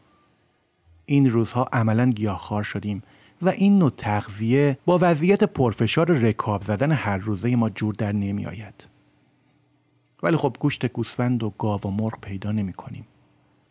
این 1.05 1.31
روزها 1.31 1.69
عملا 1.73 2.09
گیاهخوار 2.09 2.63
شدیم 2.63 3.03
و 3.41 3.49
این 3.49 3.79
نوع 3.79 3.91
تغذیه 3.97 4.77
با 4.85 4.99
وضعیت 5.01 5.43
پرفشار 5.43 6.11
رکاب 6.11 6.61
زدن 6.61 6.91
هر 6.91 7.17
روزه 7.17 7.55
ما 7.55 7.69
جور 7.69 7.93
در 7.93 8.11
نمی 8.11 8.45
آید. 8.45 8.87
ولی 10.23 10.37
خب 10.37 10.55
گوشت 10.59 10.85
گوسفند 10.85 11.43
و 11.43 11.53
گاو 11.57 11.81
و 11.81 11.89
مرغ 11.89 12.19
پیدا 12.21 12.51
نمی 12.51 12.73
کنیم. 12.73 13.07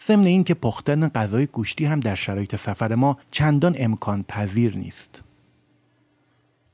ضمن 0.07 0.25
این 0.25 0.45
که 0.45 0.55
پختن 0.55 1.09
غذای 1.09 1.47
گوشتی 1.47 1.85
هم 1.85 2.01
در 2.01 2.15
شرایط 2.15 2.57
سفر 2.57 2.95
ما 2.95 3.19
چندان 3.31 3.75
امکان 3.79 4.23
پذیر 4.23 4.77
نیست. 4.77 5.23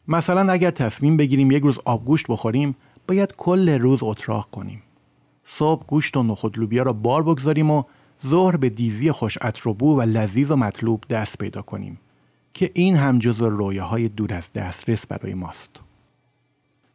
مثلا 0.09 0.53
اگر 0.53 0.71
تصمیم 0.71 1.17
بگیریم 1.17 1.51
یک 1.51 1.63
روز 1.63 1.79
آبگوشت 1.85 2.27
بخوریم 2.29 2.77
باید 3.07 3.37
کل 3.37 3.69
روز 3.69 3.99
اتراق 4.03 4.49
کنیم. 4.51 4.83
صبح 5.45 5.87
گوشت 5.87 6.17
و 6.17 6.23
نخود 6.23 6.59
لوبیا 6.59 6.83
را 6.83 6.93
بار 6.93 7.23
بگذاریم 7.23 7.71
و 7.71 7.83
ظهر 8.27 8.57
به 8.57 8.69
دیزی 8.69 9.13
خوش 9.13 9.39
بو 9.79 9.99
و 9.99 10.03
لذیذ 10.03 10.51
و 10.51 10.57
مطلوب 10.57 11.05
دست 11.11 11.39
پیدا 11.39 11.63
کنیم 11.63 12.01
که 12.55 12.71
این 12.75 12.97
هم 12.97 13.19
جزو 13.19 13.49
رویاهای 13.49 14.09
دور 14.09 14.35
از 14.35 14.53
دسترس 14.55 15.07
برای 15.07 15.35
ماست. 15.35 15.81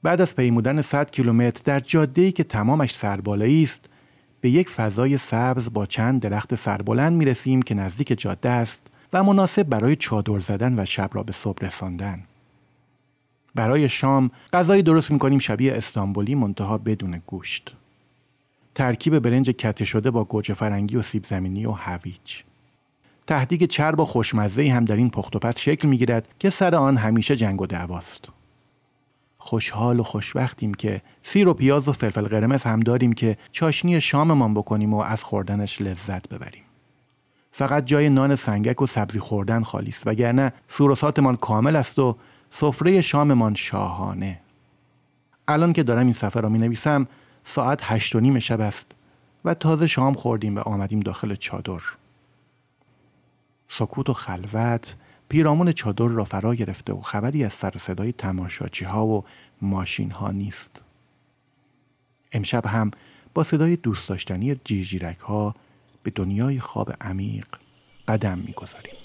بعد 0.03 0.21
از 0.21 0.35
پیمودن 0.35 0.81
100 0.81 1.11
کیلومتر 1.11 1.61
در 1.65 1.79
جاده‌ای 1.79 2.31
که 2.31 2.43
تمامش 2.43 2.95
سربالایی 2.95 3.63
است 3.63 3.89
به 4.41 4.49
یک 4.49 4.69
فضای 4.69 5.17
سبز 5.17 5.73
با 5.73 5.85
چند 5.85 6.21
درخت 6.21 6.55
سربلند 6.55 7.13
می 7.13 7.25
رسیم 7.25 7.61
که 7.61 7.75
نزدیک 7.75 8.19
جاده 8.19 8.49
است 8.49 8.81
و 9.13 9.23
مناسب 9.23 9.63
برای 9.63 9.95
چادر 9.95 10.39
زدن 10.39 10.79
و 10.79 10.85
شب 10.85 11.09
را 11.13 11.23
به 11.23 11.31
صبح 11.31 11.65
رساندن. 11.65 12.23
برای 13.55 13.89
شام 13.89 14.31
غذایی 14.53 14.83
درست 14.83 15.11
می‌کنیم 15.11 15.39
شبیه 15.39 15.73
استانبولی 15.73 16.35
منتها 16.35 16.77
بدون 16.77 17.21
گوشت. 17.27 17.75
ترکیب 18.75 19.19
برنج 19.19 19.49
کته 19.49 19.85
شده 19.85 20.11
با 20.11 20.23
گوجه 20.23 20.53
فرنگی 20.53 20.95
و 20.95 21.01
سیب 21.01 21.25
زمینی 21.25 21.65
و 21.65 21.71
هویج. 21.71 22.41
تهدیگ 23.27 23.63
چرب 23.63 23.99
و 23.99 24.05
خوشمزه 24.05 24.69
هم 24.69 24.85
در 24.85 24.95
این 24.95 25.09
پخت 25.09 25.35
و 25.35 25.39
پت 25.39 25.59
شکل 25.59 25.87
می‌گیرد 25.87 26.27
که 26.39 26.49
سر 26.49 26.75
آن 26.75 26.97
همیشه 26.97 27.35
جنگ 27.35 27.61
و 27.61 27.65
دعواست. 27.65 28.29
خوشحال 29.37 29.99
و 29.99 30.03
خوشبختیم 30.03 30.73
که 30.73 31.01
سیر 31.23 31.47
و 31.47 31.53
پیاز 31.53 31.87
و 31.87 31.91
فلفل 31.91 32.25
قرمز 32.25 32.63
هم 32.63 32.79
داریم 32.79 33.13
که 33.13 33.37
چاشنی 33.51 34.01
شاممان 34.01 34.53
بکنیم 34.53 34.93
و 34.93 35.01
از 35.01 35.23
خوردنش 35.23 35.81
لذت 35.81 36.29
ببریم. 36.29 36.63
فقط 37.51 37.85
جای 37.85 38.09
نان 38.09 38.35
سنگک 38.35 38.81
و 38.81 38.87
سبزی 38.87 39.19
خوردن 39.19 39.63
خالی 39.63 39.89
است 39.89 40.07
وگرنه 40.07 40.53
سوروساتمان 40.67 41.35
کامل 41.35 41.75
است 41.75 41.99
و 41.99 42.15
سفره 42.51 43.01
شاممان 43.01 43.55
شاهانه. 43.55 44.39
الان 45.47 45.73
که 45.73 45.83
دارم 45.83 46.05
این 46.05 46.13
سفر 46.13 46.41
را 46.41 46.49
می 46.49 46.59
نویسم 46.59 47.07
ساعت 47.45 47.79
هشت 47.81 48.15
و 48.15 48.19
نیم 48.19 48.39
شب 48.39 48.61
است 48.61 48.91
و 49.45 49.53
تازه 49.53 49.87
شام 49.87 50.13
خوردیم 50.13 50.55
و 50.55 50.59
آمدیم 50.59 50.99
داخل 50.99 51.35
چادر. 51.35 51.81
سکوت 53.69 54.09
و 54.09 54.13
خلوت 54.13 54.95
پیرامون 55.29 55.71
چادر 55.71 56.07
را 56.07 56.23
فرا 56.23 56.55
گرفته 56.55 56.93
و 56.93 57.01
خبری 57.01 57.43
از 57.43 57.53
سر 57.53 57.73
صدای 57.79 58.11
تماشاچی 58.11 58.85
ها 58.85 59.05
و 59.05 59.25
ماشین 59.61 60.11
ها 60.11 60.31
نیست. 60.31 60.81
امشب 62.31 62.65
هم 62.65 62.91
با 63.33 63.43
صدای 63.43 63.75
دوست 63.75 64.09
داشتنی 64.09 64.55
جیرجیرک 64.55 65.19
ها 65.19 65.55
به 66.03 66.11
دنیای 66.15 66.59
خواب 66.59 66.93
عمیق 67.01 67.47
قدم 68.07 68.37
می‌گذاریم. 68.37 69.00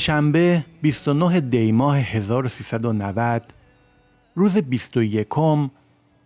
پنجشنبه 0.00 0.64
29 0.82 1.40
دی 1.40 1.72
ماه 1.72 1.98
1390 1.98 3.42
روز 4.34 4.58
21 4.58 5.26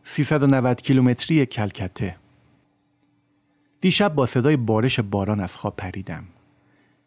390 0.05 0.83
کیلومتری 0.83 1.47
کلکته. 1.47 2.17
دیشب 3.81 4.15
با 4.15 4.27
صدای 4.27 4.57
بارش 4.57 5.01
باران 5.01 5.41
از 5.41 5.57
خواب 5.57 5.75
پریدم. 5.77 6.25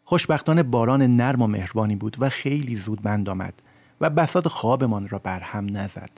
خوشبختانه 0.04 0.62
باران 0.62 1.02
نرم 1.02 1.42
و 1.42 1.46
مهربانی 1.46 1.96
بود 1.96 2.16
و 2.20 2.28
خیلی 2.28 2.76
زود 2.76 3.02
بند 3.02 3.28
آمد 3.28 3.54
و 4.00 4.10
بساط 4.10 4.48
خوابمان 4.48 5.08
را 5.08 5.18
برهم 5.18 5.76
نزد. 5.76 6.10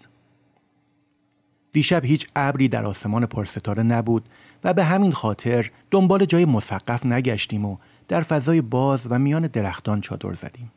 دیشب 1.72 2.04
هیچ 2.04 2.26
ابری 2.36 2.68
در 2.68 2.84
آسمان 2.84 3.26
پرستاره 3.26 3.82
نبود 3.82 4.28
و 4.64 4.74
به 4.74 4.84
همین 4.84 5.12
خاطر 5.12 5.70
دنبال 5.90 6.24
جای 6.24 6.44
مسقف 6.44 7.06
نگشتیم 7.06 7.64
و 7.64 7.76
در 8.10 8.22
فضای 8.22 8.60
باز 8.60 9.06
و 9.10 9.18
میان 9.18 9.46
درختان 9.46 10.00
چادر 10.00 10.34
زدیم. 10.34 10.72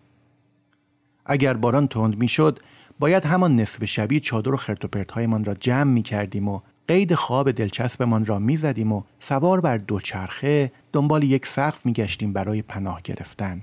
اگر 1.25 1.53
باران 1.53 1.87
تند 1.87 2.17
می‌شد 2.17 2.59
باید 2.99 3.25
همان 3.25 3.55
نصف 3.55 3.85
شبی 3.85 4.19
چادر 4.19 4.53
و 4.53 4.57
خرتوپرتهایمان 4.57 5.45
را 5.45 5.53
جمع 5.53 5.91
می 5.91 6.01
کردیم 6.01 6.47
و 6.47 6.61
قید 6.87 7.15
خواب 7.15 7.51
دلچسبمان 7.51 8.25
را 8.25 8.39
می 8.39 8.57
زدیم 8.57 8.91
و 8.91 9.03
سوار 9.19 9.61
بر 9.61 9.77
دوچرخه 9.77 10.71
دنبال 10.93 11.23
یک 11.23 11.45
سقف 11.45 11.85
می 11.85 11.93
گشتیم 11.93 12.33
برای 12.33 12.61
پناه 12.61 13.01
گرفتن. 13.03 13.61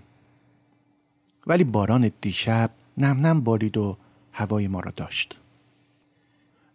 ولی 1.46 1.64
باران 1.64 2.12
دیشب 2.20 2.70
نم 2.98 3.26
نم 3.26 3.40
بارید 3.40 3.76
و 3.76 3.96
هوای 4.32 4.68
ما 4.68 4.80
را 4.80 4.92
داشت. 4.96 5.38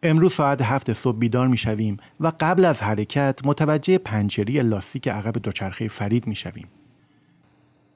امروز 0.03 0.33
ساعت 0.33 0.61
هفت 0.61 0.93
صبح 0.93 1.17
بیدار 1.17 1.47
می 1.47 1.57
شویم 1.57 1.97
و 2.19 2.31
قبل 2.39 2.65
از 2.65 2.81
حرکت 2.81 3.39
متوجه 3.43 3.97
پنچری 3.97 4.61
لاستیک 4.61 5.07
عقب 5.07 5.31
دوچرخه 5.31 5.87
فرید 5.87 6.27
می 6.27 6.35
شویم. 6.35 6.67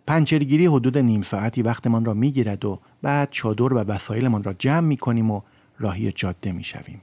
پنچرگیری 0.10 0.66
حدود 0.66 0.98
نیم 0.98 1.22
ساعتی 1.22 1.62
وقتمان 1.62 2.06
را 2.06 2.14
می 2.14 2.32
گیرد 2.32 2.66
و 2.66 2.80
بعد 3.02 3.28
چادر 3.32 3.74
و 3.74 3.78
وسایلمان 3.78 4.44
را 4.44 4.54
جمع 4.54 4.80
می 4.80 4.98
کنیم 4.98 5.32
و 5.32 5.42
راهی 5.80 6.12
جاده 6.12 6.52
می 6.52 6.64
شویم. 6.64 7.02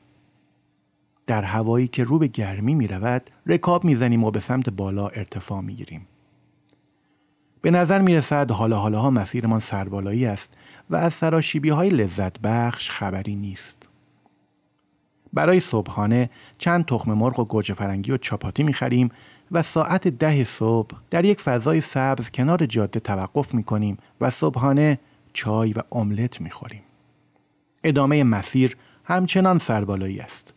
در 1.27 1.43
هوایی 1.43 1.89
که 1.89 2.05
رو 2.05 2.19
به 2.19 2.27
گرمی 2.27 2.75
می 2.75 2.87
رود 2.87 3.31
رکاب 3.47 3.85
می 3.85 3.95
زنیم 3.95 4.25
و 4.25 4.31
به 4.31 4.41
سمت 4.41 4.71
بالا 4.71 5.09
ارتفاع 5.09 5.61
می 5.61 5.75
گیریم. 5.75 6.07
به 7.63 7.71
نظر 7.71 7.99
می 7.99 8.15
رسد 8.15 8.51
حالا 8.51 8.79
حالاها 8.79 9.11
مسیرمان 9.11 9.61
سربالایی 9.61 10.27
است 10.27 10.55
و 10.91 10.97
از 10.97 11.15
سراشیبی 11.15 11.69
های 11.69 11.89
لذت 11.89 12.39
بخش 12.39 12.91
خبری 12.91 13.37
نیست. 13.37 13.89
برای 15.33 15.61
صبحانه 15.61 16.31
چند 16.59 16.85
تخم 16.85 17.13
مرغ 17.13 17.41
و 17.41 17.45
گوجه 17.45 17.75
فرنگی 17.75 18.13
و 18.13 18.17
چاپاتی 18.17 18.63
می 18.63 18.73
خریم 18.73 19.11
و 19.53 19.63
ساعت 19.63 20.09
ده 20.09 20.45
صبح 20.45 20.97
در 21.11 21.25
یک 21.25 21.41
فضای 21.41 21.81
سبز 21.81 22.31
کنار 22.31 22.67
جاده 22.67 23.01
توقف 23.01 23.55
می 23.55 23.63
کنیم 23.63 23.99
و 24.21 24.31
صبحانه 24.31 24.99
چای 25.33 25.73
و 25.73 25.83
املت 25.93 26.41
می 26.41 26.51
خوریم. 26.51 26.83
ادامه 27.85 28.25
مسیر 28.25 28.77
همچنان 29.05 29.59
سربالایی 29.59 30.21
است. 30.21 30.55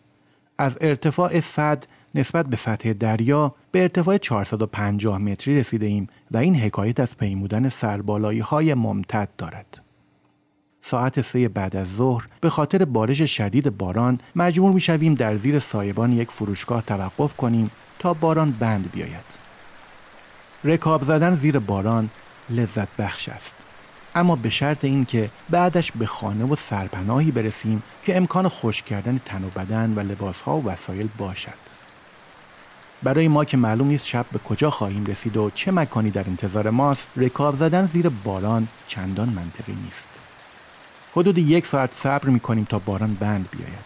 از 0.57 0.77
ارتفاع 0.81 1.39
صد 1.39 1.85
نسبت 2.15 2.45
به 2.45 2.57
سطح 2.57 2.93
دریا 2.93 3.55
به 3.71 3.81
ارتفاع 3.81 4.17
450 4.17 5.17
متری 5.17 5.59
رسیده 5.59 5.85
ایم 5.85 6.07
و 6.31 6.37
این 6.37 6.55
حکایت 6.55 6.99
از 6.99 7.17
پیمودن 7.17 7.69
سربالایی 7.69 8.39
های 8.39 8.73
ممتد 8.73 9.29
دارد. 9.37 9.81
ساعت 10.83 11.21
سه 11.21 11.47
بعد 11.47 11.75
از 11.75 11.87
ظهر 11.97 12.25
به 12.41 12.49
خاطر 12.49 12.85
بارش 12.85 13.21
شدید 13.21 13.77
باران 13.77 14.19
مجبور 14.35 14.71
می 14.71 14.79
شویم 14.79 15.13
در 15.15 15.35
زیر 15.35 15.59
سایبان 15.59 16.13
یک 16.13 16.31
فروشگاه 16.31 16.81
توقف 16.81 17.37
کنیم 17.37 17.71
تا 17.99 18.13
باران 18.13 18.51
بند 18.51 18.91
بیاید. 18.91 19.39
رکاب 20.63 21.03
زدن 21.03 21.35
زیر 21.35 21.59
باران 21.59 22.09
لذت 22.49 22.95
بخش 22.97 23.29
است. 23.29 23.55
اما 24.15 24.35
به 24.35 24.49
شرط 24.49 24.85
اینکه 24.85 25.29
بعدش 25.49 25.91
به 25.91 26.05
خانه 26.05 26.45
و 26.45 26.55
سرپناهی 26.55 27.31
برسیم 27.31 27.83
که 28.05 28.17
امکان 28.17 28.47
خوش 28.47 28.83
کردن 28.83 29.21
تن 29.25 29.43
و 29.43 29.49
بدن 29.49 29.93
و 29.95 29.99
لباسها 29.99 30.57
و 30.57 30.65
وسایل 30.65 31.09
باشد. 31.17 31.69
برای 33.03 33.27
ما 33.27 33.45
که 33.45 33.57
معلوم 33.57 33.87
نیست 33.87 34.05
شب 34.05 34.25
به 34.31 34.39
کجا 34.39 34.69
خواهیم 34.69 35.05
رسید 35.05 35.37
و 35.37 35.51
چه 35.55 35.71
مکانی 35.71 36.11
در 36.11 36.23
انتظار 36.27 36.69
ماست 36.69 37.09
رکاب 37.15 37.55
زدن 37.55 37.89
زیر 37.93 38.09
باران 38.09 38.67
چندان 38.87 39.29
منطقی 39.29 39.73
نیست. 39.83 40.08
حدود 41.15 41.37
یک 41.37 41.67
ساعت 41.67 41.93
صبر 41.93 42.29
می 42.29 42.39
کنیم 42.39 42.63
تا 42.63 42.79
باران 42.79 43.13
بند 43.13 43.49
بیاید. 43.51 43.85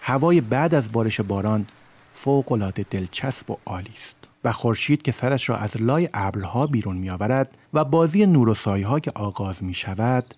هوای 0.00 0.40
بعد 0.40 0.74
از 0.74 0.92
بارش 0.92 1.20
باران 1.20 1.66
فوق 2.12 2.52
العاده 2.52 2.86
دلچسب 2.90 3.50
و 3.50 3.56
عالی 3.66 3.94
است 3.96 4.16
و 4.44 4.52
خورشید 4.52 5.02
که 5.02 5.12
سرش 5.12 5.48
را 5.48 5.56
از 5.56 5.76
لای 5.76 6.08
ابرها 6.14 6.66
بیرون 6.66 6.96
می 6.96 7.10
آورد 7.10 7.50
و 7.74 7.84
بازی 7.84 8.26
نور 8.26 8.48
و 8.48 8.54
سایه 8.54 8.86
ها 8.86 9.00
که 9.00 9.12
آغاز 9.14 9.62
می 9.62 9.74
شود 9.74 10.34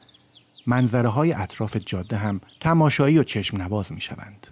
منظره 0.66 1.08
های 1.08 1.32
اطراف 1.32 1.76
جاده 1.76 2.16
هم 2.16 2.40
تماشایی 2.60 3.18
و 3.18 3.22
چشم 3.22 3.62
نواز 3.62 3.92
می 3.92 4.00
شوند. 4.00 4.46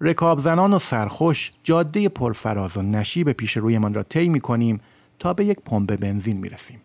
رکاب 0.00 0.40
زنان 0.40 0.72
و 0.72 0.78
سرخوش 0.78 1.52
جاده 1.62 2.08
پرفراز 2.08 2.76
و 2.76 2.82
نشیب 2.82 3.32
پیش 3.32 3.56
رویمان 3.56 3.94
را 3.94 4.02
طی 4.02 4.28
می 4.28 4.40
کنیم 4.40 4.80
تا 5.18 5.34
به 5.34 5.44
یک 5.44 5.60
پمپ 5.60 5.96
بنزین 5.96 6.36
می 6.36 6.48
رسیم. 6.48 6.80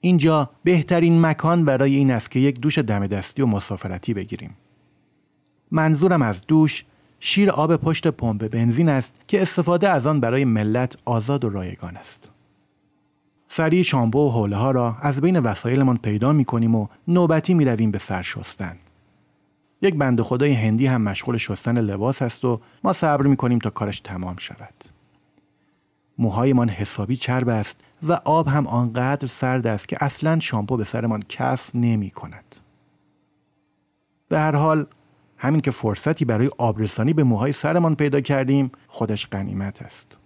اینجا 0.00 0.50
بهترین 0.64 1.20
مکان 1.20 1.64
برای 1.64 1.96
این 1.96 2.10
است 2.10 2.30
که 2.30 2.40
یک 2.40 2.60
دوش 2.60 2.78
دم 2.78 3.06
دستی 3.06 3.42
و 3.42 3.46
مسافرتی 3.46 4.14
بگیریم. 4.14 4.56
منظورم 5.70 6.22
از 6.22 6.46
دوش 6.46 6.84
شیر 7.20 7.50
آب 7.50 7.76
پشت 7.76 8.06
پمپ 8.06 8.48
بنزین 8.48 8.88
است 8.88 9.14
که 9.26 9.42
استفاده 9.42 9.88
از 9.88 10.06
آن 10.06 10.20
برای 10.20 10.44
ملت 10.44 10.96
آزاد 11.04 11.44
و 11.44 11.48
رایگان 11.48 11.96
است. 11.96 12.30
سریع 13.48 13.82
شامپو 13.82 14.28
و 14.28 14.30
حوله 14.30 14.56
ها 14.56 14.70
را 14.70 14.96
از 15.02 15.20
بین 15.20 15.38
وسایلمان 15.38 15.96
پیدا 15.96 16.32
می 16.32 16.44
کنیم 16.44 16.74
و 16.74 16.86
نوبتی 17.08 17.54
می 17.54 17.64
رویم 17.64 17.90
به 17.90 17.98
سر 17.98 18.22
شستن. 18.22 18.76
یک 19.82 19.94
بند 19.94 20.20
خدای 20.20 20.52
هندی 20.52 20.86
هم 20.86 21.02
مشغول 21.02 21.36
شستن 21.36 21.78
لباس 21.78 22.22
است 22.22 22.44
و 22.44 22.60
ما 22.84 22.92
صبر 22.92 23.26
می 23.26 23.36
کنیم 23.36 23.58
تا 23.58 23.70
کارش 23.70 24.00
تمام 24.00 24.36
شود. 24.38 24.84
موهایمان 26.18 26.68
حسابی 26.68 27.16
چرب 27.16 27.48
است 27.48 27.80
و 28.02 28.12
آب 28.12 28.48
هم 28.48 28.66
آنقدر 28.66 29.26
سرد 29.26 29.66
است 29.66 29.88
که 29.88 29.96
اصلا 30.00 30.40
شامپو 30.40 30.76
به 30.76 30.84
سرمان 30.84 31.22
کف 31.28 31.70
نمی 31.74 32.10
کند. 32.10 32.56
به 34.28 34.38
هر 34.38 34.56
حال 34.56 34.86
همین 35.36 35.60
که 35.60 35.70
فرصتی 35.70 36.24
برای 36.24 36.50
آبرسانی 36.58 37.12
به 37.12 37.24
موهای 37.24 37.52
سرمان 37.52 37.94
پیدا 37.94 38.20
کردیم 38.20 38.70
خودش 38.88 39.26
غنیمت 39.26 39.82
است. 39.82 40.18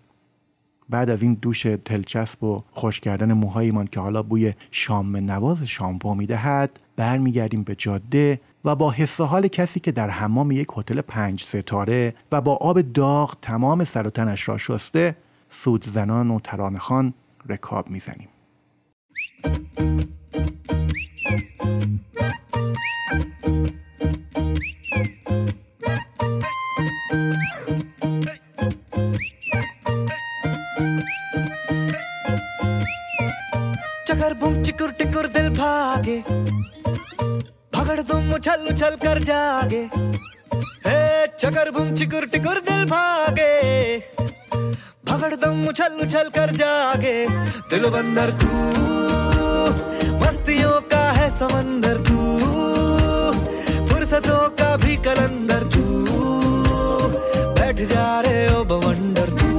بعد 0.88 1.10
از 1.10 1.22
این 1.22 1.34
دوش 1.34 1.66
دلچسب 1.66 2.44
و 2.44 2.62
خوش 2.72 3.00
کردن 3.00 3.32
موهایمان 3.32 3.86
که 3.86 4.00
حالا 4.00 4.22
بوی 4.22 4.52
شام 4.70 5.16
نواز 5.16 5.62
شامپو 5.62 6.14
می‌دهد 6.14 6.80
برمیگردیم 6.96 7.62
به 7.62 7.74
جاده 7.74 8.40
و 8.64 8.76
با 8.76 8.90
حس 8.90 9.20
حال 9.20 9.48
کسی 9.48 9.80
که 9.80 9.92
در 9.92 10.10
حمام 10.10 10.50
یک 10.50 10.68
هتل 10.76 11.00
پنج 11.00 11.42
ستاره 11.44 12.14
و 12.32 12.40
با 12.40 12.56
آب 12.56 12.80
داغ 12.80 13.36
تمام 13.42 13.84
سر 13.84 14.06
و 14.06 14.10
تنش 14.10 14.48
را 14.48 14.58
شسته 14.58 15.16
سود 15.48 15.84
زنان 15.84 16.30
و 16.30 16.40
ترانخان 16.40 17.14
رکاب 17.49 17.89
میزنیم 17.89 18.29
चकर 34.07 34.33
बुम 34.41 34.61
चिकुर 34.63 34.91
टिकुर 34.99 35.27
दिल 35.35 35.49
भागे 35.57 36.17
भगड़ 37.75 38.01
दुम 38.11 38.31
उछल 38.33 38.67
उछल 38.71 38.95
कर 39.03 39.19
जागे 39.29 39.81
हे 40.87 40.99
चकर 41.39 41.71
बुम 41.77 41.93
चिकुर 41.95 42.25
टिकुर 42.33 42.59
दिल 42.69 42.85
भागे 42.91 43.51
भगड़ 45.04 45.34
दम 45.34 45.64
उछल 45.68 45.98
उछल 46.02 46.28
कर 46.28 46.50
जागे। 46.56 47.14
दिल 47.70 47.88
बंदर 47.90 48.30
तू, 48.40 48.50
मस्तियों 50.20 50.80
का 50.92 51.02
है 51.12 51.28
समंदर 51.38 51.98
तू, 52.08 52.18
फुर्सतों 53.88 54.42
का 54.60 54.76
भी 54.76 54.96
कलंदर 55.06 55.64
तू। 55.74 55.82
बैठ 57.56 57.80
जा 57.92 58.06
रे 58.20 58.36
ओ 58.54 58.62
बवंडर 58.64 59.30
तू, 59.40 59.50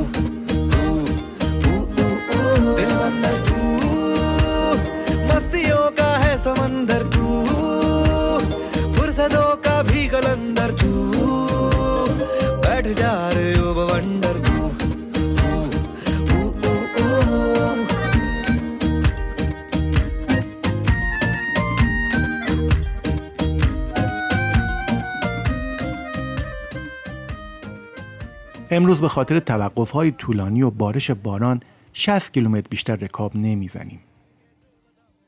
दिल 2.72 2.92
बंदर 2.96 3.36
तू, 3.48 3.60
मस्तियों 5.28 5.86
का 5.92 6.12
है 6.18 6.38
समंदर 6.44 7.04
तू, 7.16 7.28
फुर्सतों 8.96 9.50
का 9.68 9.82
भी 9.84 10.08
कलंदर 10.08 10.72
तू। 10.82 10.92
बैठ 12.64 12.88
जा 12.98 13.14
रे 13.30 13.48
ओ 13.60 13.74
बवंडर 13.74 14.23
امروز 28.76 29.02
به 29.02 29.08
خاطر 29.08 29.40
توقف 29.40 29.92
های 29.92 30.12
طولانی 30.12 30.62
و 30.62 30.70
بارش 30.70 31.12
باران 31.12 31.62
60 31.94 32.34
کیلومتر 32.34 32.68
بیشتر 32.70 32.96
رکاب 32.96 33.36
نمی‌زنیم. 33.36 34.00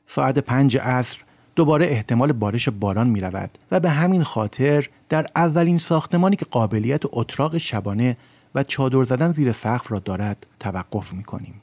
ساعت 0.06 0.38
پنج 0.38 0.76
عصر 0.76 1.18
دوباره 1.56 1.86
احتمال 1.86 2.32
بارش 2.32 2.68
باران 2.68 3.06
می 3.06 3.20
رود 3.20 3.58
و 3.70 3.80
به 3.80 3.90
همین 3.90 4.22
خاطر 4.22 4.88
در 5.08 5.26
اولین 5.36 5.78
ساختمانی 5.78 6.36
که 6.36 6.44
قابلیت 6.44 7.02
اتراق 7.04 7.58
شبانه 7.58 8.16
و 8.54 8.62
چادر 8.62 9.04
زدن 9.04 9.32
زیر 9.32 9.52
سقف 9.52 9.92
را 9.92 9.98
دارد 9.98 10.46
توقف 10.60 11.12
می 11.12 11.24
کنیم. 11.24 11.60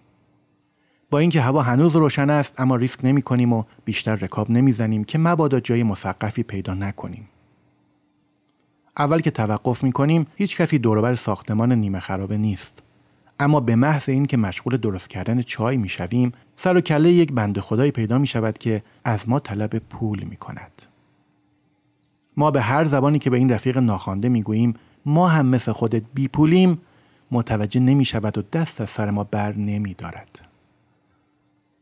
با 1.09 1.19
اینکه 1.19 1.41
هوا 1.41 1.61
هنوز 1.61 1.95
روشن 1.95 2.29
است 2.29 2.59
اما 2.59 2.75
ریسک 2.75 2.99
نمی 3.03 3.21
کنیم 3.21 3.53
و 3.53 3.63
بیشتر 3.85 4.15
رکاب 4.15 4.51
نمی 4.51 4.71
زنیم 4.71 5.03
که 5.03 5.17
مبادا 5.17 5.59
جای 5.59 5.83
مسقفی 5.83 6.43
پیدا 6.43 6.73
نکنیم. 6.73 7.29
اول 8.97 9.21
که 9.21 9.31
توقف 9.31 9.83
می 9.83 9.91
کنیم 9.91 10.27
هیچ 10.35 10.57
کسی 10.57 10.79
دوربر 10.79 11.15
ساختمان 11.15 11.71
نیمه 11.71 11.99
خرابه 11.99 12.37
نیست. 12.37 12.83
اما 13.39 13.59
به 13.59 13.75
محض 13.75 14.09
اینکه 14.09 14.37
مشغول 14.37 14.77
درست 14.77 15.09
کردن 15.09 15.41
چای 15.41 15.77
می 15.77 15.89
شویم 15.89 16.31
سر 16.57 16.77
و 16.77 16.81
کله 16.81 17.11
یک 17.11 17.31
بنده 17.31 17.61
خدایی 17.61 17.91
پیدا 17.91 18.17
می 18.17 18.27
شود 18.27 18.57
که 18.57 18.83
از 19.03 19.29
ما 19.29 19.39
طلب 19.39 19.77
پول 19.77 20.23
می 20.23 20.35
کند. 20.35 20.81
ما 22.37 22.51
به 22.51 22.61
هر 22.61 22.85
زبانی 22.85 23.19
که 23.19 23.29
به 23.29 23.37
این 23.37 23.51
رفیق 23.51 23.77
ناخوانده 23.77 24.29
می 24.29 24.41
گوییم 24.41 24.73
ما 25.05 25.27
هم 25.27 25.45
مثل 25.45 25.71
خودت 25.71 26.03
بی 26.13 26.27
پولیم 26.27 26.81
متوجه 27.31 27.79
نمی 27.79 28.05
شود 28.05 28.37
و 28.37 28.41
دست 28.41 28.81
از 28.81 28.89
سر 28.89 29.09
ما 29.09 29.23
بر 29.23 29.53
نمی 29.53 29.93
دارد. 29.93 30.39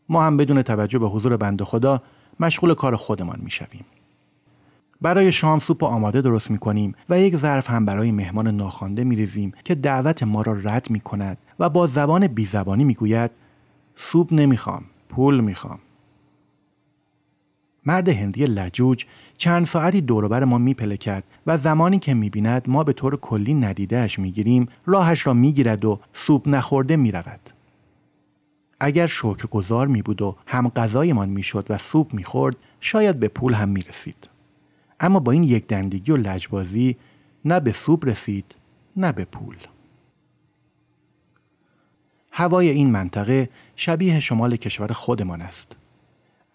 ما 0.09 0.23
هم 0.23 0.37
بدون 0.37 0.61
توجه 0.61 0.99
به 0.99 1.07
حضور 1.07 1.37
بنده 1.37 1.65
خدا 1.65 2.01
مشغول 2.39 2.73
کار 2.73 2.95
خودمان 2.95 3.39
می 3.43 3.51
شویم. 3.51 3.85
برای 5.01 5.31
شام 5.31 5.59
سوپ 5.59 5.83
آماده 5.83 6.21
درست 6.21 6.51
می 6.51 6.57
کنیم 6.57 6.95
و 7.09 7.19
یک 7.19 7.37
ظرف 7.37 7.69
هم 7.69 7.85
برای 7.85 8.11
مهمان 8.11 8.47
ناخوانده 8.47 9.03
می 9.03 9.15
ریزیم 9.15 9.53
که 9.63 9.75
دعوت 9.75 10.23
ما 10.23 10.41
را 10.41 10.53
رد 10.53 10.89
می 10.89 10.99
کند 10.99 11.37
و 11.59 11.69
با 11.69 11.87
زبان 11.87 12.27
بی 12.27 12.45
زبانی 12.45 12.83
می 12.83 12.93
گوید 12.93 13.31
سوپ 13.95 14.33
نمی‌خوام 14.33 14.83
پول 15.09 15.39
می‌خوام. 15.39 15.79
مرد 17.85 18.09
هندی 18.09 18.45
لجوج 18.45 19.05
چند 19.37 19.65
ساعتی 19.65 20.01
دوروبر 20.01 20.43
ما 20.43 20.57
میپلکد 20.57 21.23
و 21.47 21.57
زمانی 21.57 21.99
که 21.99 22.13
می‌بیند 22.13 22.63
ما 22.67 22.83
به 22.83 22.93
طور 22.93 23.15
کلی 23.15 23.53
ندیدهش 23.53 24.19
می‌گیریم 24.19 24.67
راهش 24.85 25.27
را 25.27 25.33
می‌گیرد 25.33 25.85
و 25.85 25.99
سوپ 26.13 26.47
نخورده 26.47 26.95
می‌رود. 26.95 27.49
اگر 28.79 29.07
شکر 29.07 29.47
گذار 29.47 29.87
می 29.87 30.01
بود 30.01 30.21
و 30.21 30.35
هم 30.45 30.69
غذایمان 30.69 31.29
می‌شد 31.29 31.65
و 31.69 31.77
سوپ 31.77 32.13
می‌خورد 32.13 32.55
شاید 32.79 33.19
به 33.19 33.27
پول 33.27 33.53
هم 33.53 33.69
می‌رسید. 33.69 34.27
اما 35.01 35.19
با 35.19 35.31
این 35.31 35.43
یک 35.43 35.67
دندگی 35.67 36.11
و 36.11 36.17
لجبازی 36.17 36.97
نه 37.45 37.59
به 37.59 37.71
سوپ 37.71 38.05
رسید 38.05 38.55
نه 38.95 39.11
به 39.11 39.25
پول 39.25 39.55
هوای 42.31 42.69
این 42.69 42.91
منطقه 42.91 43.49
شبیه 43.75 44.19
شمال 44.19 44.55
کشور 44.55 44.91
خودمان 44.91 45.41
است. 45.41 45.77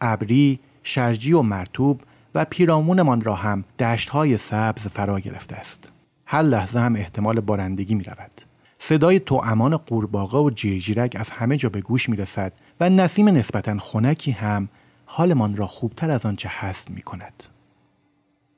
ابری، 0.01 0.61
شرجی 0.83 1.33
و 1.33 1.43
مرتوب 1.43 2.01
و 2.35 2.45
پیرامونمان 2.45 3.21
را 3.21 3.35
هم 3.35 3.65
دشتهای 3.79 4.39
سبز 4.39 4.87
فرا 4.89 5.21
گرفته 5.21 5.57
است. 5.57 5.93
هر 6.27 6.43
لحظه 6.43 6.79
هم 6.79 6.97
احتمال 6.97 7.41
بارندگی 7.41 7.95
می 7.95 8.05
رود. 8.05 8.41
صدای 8.79 9.21
امان 9.31 9.77
قورباغه 9.77 10.39
و 10.39 10.51
جیجیرک 10.51 11.17
از 11.21 11.31
همه 11.31 11.57
جا 11.57 11.69
به 11.69 11.81
گوش 11.81 12.09
می 12.09 12.17
رسد 12.17 12.53
و 12.81 12.91
نسیم 12.91 13.29
نسبتا 13.29 13.79
خنکی 13.79 14.31
هم 14.31 14.69
حالمان 15.07 15.57
را 15.57 15.67
خوبتر 15.67 16.11
از 16.11 16.27
آنچه 16.27 16.49
هست 16.53 16.91
می 16.91 17.03
کند. 17.03 17.56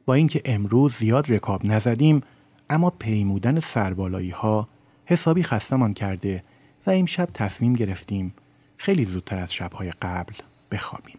با 0.08 0.14
اینکه 0.14 0.42
امروز 0.44 0.94
زیاد 0.94 1.32
رکاب 1.32 1.66
نزدیم 1.66 2.22
اما 2.70 2.90
پیمودن 2.90 3.60
سربالایی 3.60 4.30
ها 4.30 4.68
حسابی 5.06 5.42
خستمان 5.42 5.94
کرده 5.94 6.44
و 6.86 6.90
امشب 6.90 7.28
تصمیم 7.34 7.72
گرفتیم 7.72 8.34
خیلی 8.76 9.04
زودتر 9.04 9.38
از 9.38 9.52
شبهای 9.52 9.90
قبل 10.02 10.32
بخوابیم. 10.72 11.17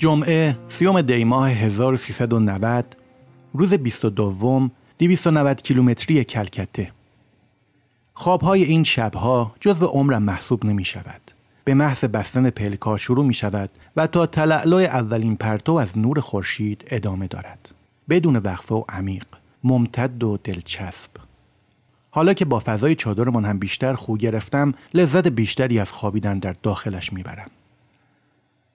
جمعه 0.00 0.56
سیوم 0.68 1.02
دی 1.02 1.24
ماه 1.24 1.50
1390 1.50 2.96
روز 3.54 3.74
22 3.74 4.70
290 4.98 5.62
کیلومتری 5.62 6.24
کلکته 6.24 6.90
خوابهای 8.14 8.62
این 8.62 8.84
شبها 8.84 9.54
جز 9.60 9.82
عمرم 9.82 10.22
محسوب 10.22 10.64
نمی 10.64 10.84
شود. 10.84 11.20
به 11.64 11.74
محض 11.74 12.04
بستن 12.04 12.50
پلکا 12.50 12.96
شروع 12.96 13.24
می 13.24 13.34
شود 13.34 13.70
و 13.96 14.06
تا 14.06 14.26
تلعلو 14.26 14.76
اولین 14.76 15.36
پرتو 15.36 15.72
از 15.72 15.98
نور 15.98 16.20
خورشید 16.20 16.84
ادامه 16.86 17.26
دارد. 17.26 17.74
بدون 18.08 18.36
وقفه 18.36 18.74
و 18.74 18.84
عمیق، 18.88 19.26
ممتد 19.64 20.24
و 20.24 20.38
دلچسب. 20.44 21.10
حالا 22.10 22.34
که 22.34 22.44
با 22.44 22.62
فضای 22.66 22.94
چادرمان 22.94 23.44
هم 23.44 23.58
بیشتر 23.58 23.94
خو 23.94 24.16
گرفتم 24.16 24.74
لذت 24.94 25.28
بیشتری 25.28 25.78
از 25.78 25.90
خوابیدن 25.90 26.38
در 26.38 26.54
داخلش 26.62 27.12
می‌برم. 27.12 27.50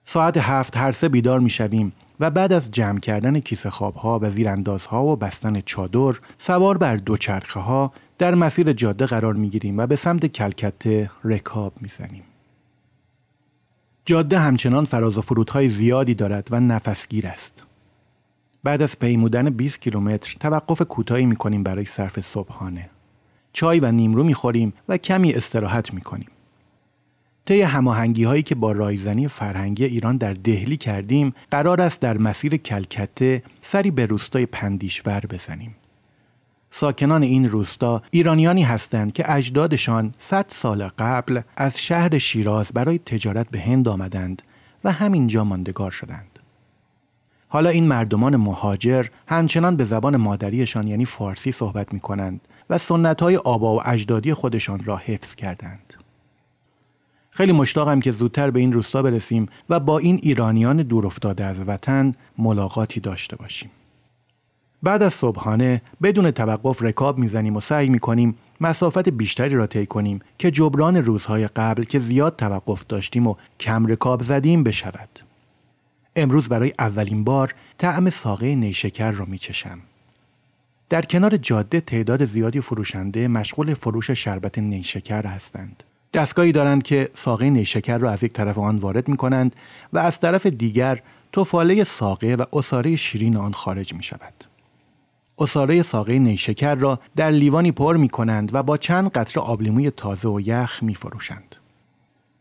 ساعت 0.08 0.36
هفت 0.36 0.76
هر 0.76 0.92
سه 0.92 1.08
بیدار 1.08 1.40
می 1.40 1.50
شویم 1.50 1.92
و 2.20 2.30
بعد 2.30 2.52
از 2.52 2.70
جمع 2.70 3.00
کردن 3.00 3.40
کیسه 3.40 3.70
خوابها 3.70 4.18
و 4.22 4.30
زیراندازها 4.30 5.04
و 5.04 5.16
بستن 5.16 5.60
چادر 5.60 6.14
سوار 6.38 6.78
بر 6.78 6.96
دو 6.96 7.16
چرخه 7.16 7.60
ها 7.60 7.92
در 8.18 8.34
مسیر 8.34 8.72
جاده 8.72 9.06
قرار 9.06 9.34
می 9.34 9.50
گیریم 9.50 9.78
و 9.78 9.86
به 9.86 9.96
سمت 9.96 10.26
کلکته 10.26 11.10
رکاب 11.24 11.72
می 11.80 11.88
زنیم. 11.98 12.22
جاده 14.04 14.38
همچنان 14.38 14.84
فراز 14.84 15.18
و 15.18 15.20
فرودهای 15.20 15.68
زیادی 15.68 16.14
دارد 16.14 16.48
و 16.50 16.60
نفسگیر 16.60 17.26
است. 17.26 17.62
بعد 18.64 18.82
از 18.82 18.98
پیمودن 18.98 19.50
20 19.50 19.80
کیلومتر 19.80 20.36
توقف 20.40 20.82
کوتاهی 20.82 21.26
می 21.26 21.36
کنیم 21.36 21.62
برای 21.62 21.84
صرف 21.84 22.20
صبحانه. 22.20 22.90
چای 23.52 23.80
و 23.80 23.92
نیمرو 23.92 24.24
می 24.24 24.34
خوریم 24.34 24.72
و 24.88 24.96
کمی 24.96 25.32
استراحت 25.32 25.94
می 25.94 26.00
کنیم. 26.00 26.28
طی 27.46 27.62
هماهنگی 27.62 28.24
هایی 28.24 28.42
که 28.42 28.54
با 28.54 28.72
رایزنی 28.72 29.28
فرهنگی 29.28 29.84
ایران 29.84 30.16
در 30.16 30.32
دهلی 30.32 30.76
کردیم 30.76 31.34
قرار 31.50 31.80
است 31.80 32.00
در 32.00 32.18
مسیر 32.18 32.56
کلکته 32.56 33.42
سری 33.62 33.90
به 33.90 34.06
روستای 34.06 34.46
پندیشور 34.46 35.20
بزنیم 35.30 35.74
ساکنان 36.70 37.22
این 37.22 37.48
روستا 37.48 38.02
ایرانیانی 38.10 38.62
هستند 38.62 39.12
که 39.12 39.32
اجدادشان 39.32 40.14
100 40.18 40.46
سال 40.48 40.88
قبل 40.88 41.40
از 41.56 41.78
شهر 41.78 42.18
شیراز 42.18 42.68
برای 42.74 42.98
تجارت 42.98 43.50
به 43.50 43.60
هند 43.60 43.88
آمدند 43.88 44.42
و 44.84 44.92
همینجا 44.92 45.44
ماندگار 45.44 45.90
شدند. 45.90 46.38
حالا 47.48 47.70
این 47.70 47.84
مردمان 47.84 48.36
مهاجر 48.36 49.06
همچنان 49.28 49.76
به 49.76 49.84
زبان 49.84 50.16
مادریشان 50.16 50.88
یعنی 50.88 51.04
فارسی 51.04 51.52
صحبت 51.52 51.92
می 51.94 52.00
کنند 52.00 52.40
و 52.70 52.78
سنت 52.78 53.22
های 53.22 53.36
آبا 53.36 53.76
و 53.76 53.80
اجدادی 53.84 54.34
خودشان 54.34 54.84
را 54.84 54.96
حفظ 54.96 55.34
کردند. 55.34 55.95
خیلی 57.36 57.52
مشتاقم 57.52 58.00
که 58.00 58.12
زودتر 58.12 58.50
به 58.50 58.60
این 58.60 58.72
روستا 58.72 59.02
برسیم 59.02 59.48
و 59.70 59.80
با 59.80 59.98
این 59.98 60.18
ایرانیان 60.22 60.76
دورافتاده 60.76 61.44
از 61.44 61.60
وطن 61.66 62.12
ملاقاتی 62.38 63.00
داشته 63.00 63.36
باشیم. 63.36 63.70
بعد 64.82 65.02
از 65.02 65.14
صبحانه 65.14 65.82
بدون 66.02 66.30
توقف 66.30 66.82
رکاب 66.82 67.18
می‌زنیم 67.18 67.56
و 67.56 67.60
سعی 67.60 67.88
می‌کنیم 67.88 68.34
مسافت 68.60 69.08
بیشتری 69.08 69.54
را 69.54 69.66
طی 69.66 69.86
کنیم 69.86 70.20
که 70.38 70.50
جبران 70.50 70.96
روزهای 70.96 71.46
قبل 71.46 71.84
که 71.84 71.98
زیاد 71.98 72.36
توقف 72.36 72.84
داشتیم 72.88 73.26
و 73.26 73.34
کم 73.60 73.86
رکاب 73.86 74.22
زدیم 74.22 74.62
بشود. 74.62 75.08
امروز 76.16 76.48
برای 76.48 76.72
اولین 76.78 77.24
بار 77.24 77.54
طعم 77.78 78.10
ساقه 78.10 78.54
نیشکر 78.54 79.10
را 79.10 79.24
میچشم. 79.24 79.78
در 80.88 81.02
کنار 81.02 81.36
جاده 81.36 81.80
تعداد 81.80 82.24
زیادی 82.24 82.60
فروشنده 82.60 83.28
مشغول 83.28 83.74
فروش 83.74 84.10
شربت 84.10 84.58
نیشکر 84.58 85.26
هستند. 85.26 85.82
دستگاهی 86.16 86.52
دارند 86.52 86.82
که 86.82 87.10
ساقه 87.14 87.50
نیشکر 87.50 87.98
را 87.98 88.10
از 88.10 88.22
یک 88.22 88.32
طرف 88.32 88.58
آن 88.58 88.78
وارد 88.78 89.08
می 89.08 89.16
کنند 89.16 89.56
و 89.92 89.98
از 89.98 90.20
طرف 90.20 90.46
دیگر 90.46 91.02
توفاله 91.32 91.84
ساقه 91.84 92.34
و 92.34 92.44
اصاره 92.52 92.96
شیرین 92.96 93.36
آن 93.36 93.52
خارج 93.52 93.94
می 93.94 94.02
شود. 94.02 94.44
اصاره 95.38 95.82
ساقه 95.82 96.18
نیشکر 96.18 96.74
را 96.74 97.00
در 97.16 97.30
لیوانی 97.30 97.72
پر 97.72 97.96
می 97.96 98.08
کنند 98.08 98.54
و 98.54 98.62
با 98.62 98.76
چند 98.76 99.10
قطره 99.10 99.42
آبلیموی 99.42 99.90
تازه 99.90 100.28
و 100.28 100.40
یخ 100.40 100.82
می 100.82 100.94
فروشند. 100.94 101.55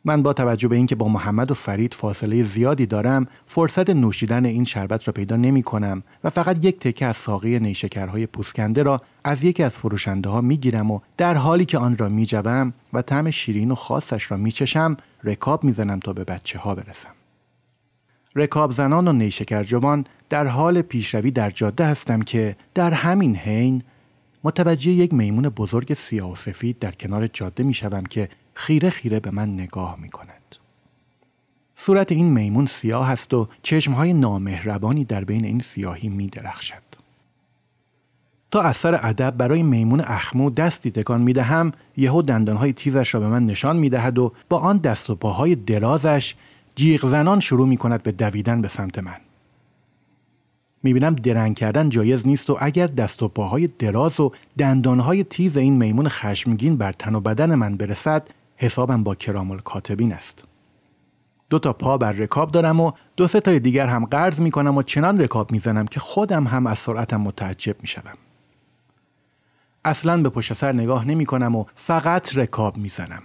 من 0.05 0.23
با 0.23 0.33
توجه 0.33 0.67
به 0.67 0.75
اینکه 0.75 0.95
با 0.95 1.07
محمد 1.07 1.51
و 1.51 1.53
فرید 1.53 1.93
فاصله 1.93 2.43
زیادی 2.43 2.85
دارم 2.85 3.27
فرصت 3.45 3.89
نوشیدن 3.89 4.45
این 4.45 4.63
شربت 4.63 5.07
را 5.07 5.13
پیدا 5.13 5.35
نمی 5.35 5.63
کنم 5.63 6.03
و 6.23 6.29
فقط 6.29 6.65
یک 6.65 6.79
تکه 6.79 7.05
از 7.05 7.17
ساقه 7.17 7.59
نیشکرهای 7.59 8.25
پوسکنده 8.25 8.83
را 8.83 9.01
از 9.23 9.43
یکی 9.43 9.63
از 9.63 9.71
فروشنده 9.71 10.29
ها 10.29 10.41
می 10.41 10.57
گیرم 10.57 10.91
و 10.91 10.99
در 11.17 11.35
حالی 11.35 11.65
که 11.65 11.77
آن 11.77 11.97
را 11.97 12.09
می 12.09 12.25
جوم 12.25 12.73
و 12.93 13.01
طعم 13.01 13.31
شیرین 13.31 13.71
و 13.71 13.75
خاصش 13.75 14.31
را 14.31 14.37
می 14.37 14.51
چشم 14.51 14.97
رکاب 15.23 15.63
می 15.63 15.71
زنم 15.71 15.99
تا 15.99 16.13
به 16.13 16.23
بچه 16.23 16.59
ها 16.59 16.75
برسم. 16.75 17.09
رکاب 18.35 18.71
زنان 18.71 19.07
و 19.07 19.13
نیشکر 19.13 19.63
جوان 19.63 20.05
در 20.29 20.47
حال 20.47 20.81
پیشروی 20.81 21.31
در 21.31 21.49
جاده 21.49 21.85
هستم 21.85 22.21
که 22.21 22.55
در 22.73 22.91
همین 22.91 23.35
حین 23.35 23.83
متوجه 24.43 24.91
یک 24.91 25.13
میمون 25.13 25.49
بزرگ 25.49 25.93
سیاه 25.93 26.31
و 26.31 26.35
سفید 26.35 26.79
در 26.79 26.91
کنار 26.91 27.27
جاده 27.27 27.63
می 27.63 27.73
شوم 27.73 28.03
که 28.03 28.29
خیره 28.55 28.89
خیره 28.89 29.19
به 29.19 29.31
من 29.31 29.53
نگاه 29.53 29.97
می 30.01 30.09
کند. 30.09 30.55
صورت 31.75 32.11
این 32.11 32.25
میمون 32.25 32.65
سیاه 32.65 33.11
است 33.11 33.33
و 33.33 33.47
چشمهای 33.63 34.13
نامهربانی 34.13 35.05
در 35.05 35.23
بین 35.23 35.45
این 35.45 35.59
سیاهی 35.59 36.09
می 36.09 36.27
درخشد. 36.27 36.85
تا 38.51 38.61
اثر 38.61 38.99
ادب 39.03 39.31
برای 39.37 39.63
میمون 39.63 39.99
اخمو 40.01 40.49
دستی 40.49 40.91
تکان 40.91 41.21
می 41.21 41.33
دهم 41.33 41.71
یهو 41.97 42.21
دندانهای 42.21 42.73
تیزش 42.73 43.13
را 43.13 43.19
به 43.19 43.27
من 43.27 43.45
نشان 43.45 43.77
می 43.77 43.89
دهد 43.89 44.19
و 44.19 44.31
با 44.49 44.57
آن 44.57 44.77
دست 44.77 45.09
و 45.09 45.15
پاهای 45.15 45.55
درازش 45.55 46.35
جیغ 46.75 47.05
زنان 47.05 47.39
شروع 47.39 47.67
می 47.67 47.77
کند 47.77 48.03
به 48.03 48.11
دویدن 48.11 48.61
به 48.61 48.67
سمت 48.67 48.99
من. 48.99 49.17
می‌بینم 50.83 51.15
درنگ 51.15 51.55
کردن 51.55 51.89
جایز 51.89 52.27
نیست 52.27 52.49
و 52.49 52.57
اگر 52.59 52.87
دست 52.87 53.23
و 53.23 53.27
پاهای 53.27 53.67
دراز 53.79 54.19
و 54.19 54.31
دندانهای 54.57 55.23
تیز 55.23 55.57
این 55.57 55.77
میمون 55.77 56.09
خشمگین 56.09 56.77
بر 56.77 56.91
تن 56.91 57.15
و 57.15 57.19
بدن 57.19 57.55
من 57.55 57.77
برسد 57.77 58.27
حسابم 58.57 59.03
با 59.03 59.15
کرامل 59.15 59.59
کاتبین 59.59 60.13
است. 60.13 60.43
دو 61.49 61.59
تا 61.59 61.73
پا 61.73 61.97
بر 61.97 62.11
رکاب 62.11 62.51
دارم 62.51 62.79
و 62.79 62.91
دو 63.15 63.27
سه 63.27 63.39
تای 63.39 63.59
دیگر 63.59 63.87
هم 63.87 64.05
قرض 64.05 64.39
می‌کنم 64.39 64.77
و 64.77 64.83
چنان 64.83 65.21
رکاب 65.21 65.51
می‌زنم 65.51 65.85
که 65.85 65.99
خودم 65.99 66.47
هم 66.47 66.67
از 66.67 66.79
سرعتم 66.79 67.21
متعجب 67.21 67.75
می‌شوم. 67.81 68.17
اصلا 69.85 70.21
به 70.21 70.29
پشت 70.29 70.53
سر 70.53 70.71
نگاه 70.71 71.07
نمی 71.07 71.25
کنم 71.25 71.55
و 71.55 71.65
فقط 71.75 72.37
رکاب 72.37 72.77
می‌زنم. 72.77 73.23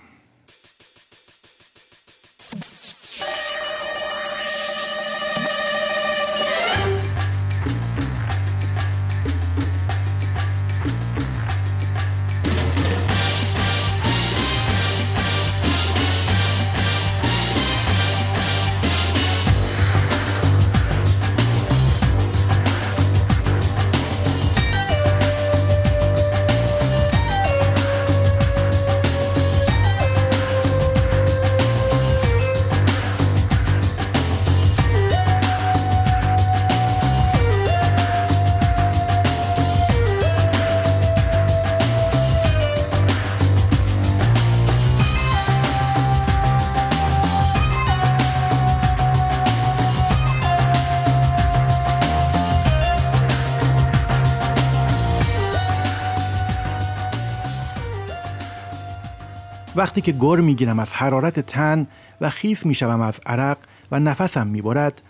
وقتی 59.81 60.01
که 60.01 60.13
گر 60.13 60.37
می‌گیرم 60.37 60.79
از 60.79 60.93
حرارت 60.93 61.41
تن 61.41 61.87
و 62.21 62.31
خیف 62.31 62.67
می‌شوم 62.67 63.01
از 63.01 63.15
عرق 63.27 63.59
و 63.93 64.01
نفسم 64.01 64.47
می‌برد 64.47 65.03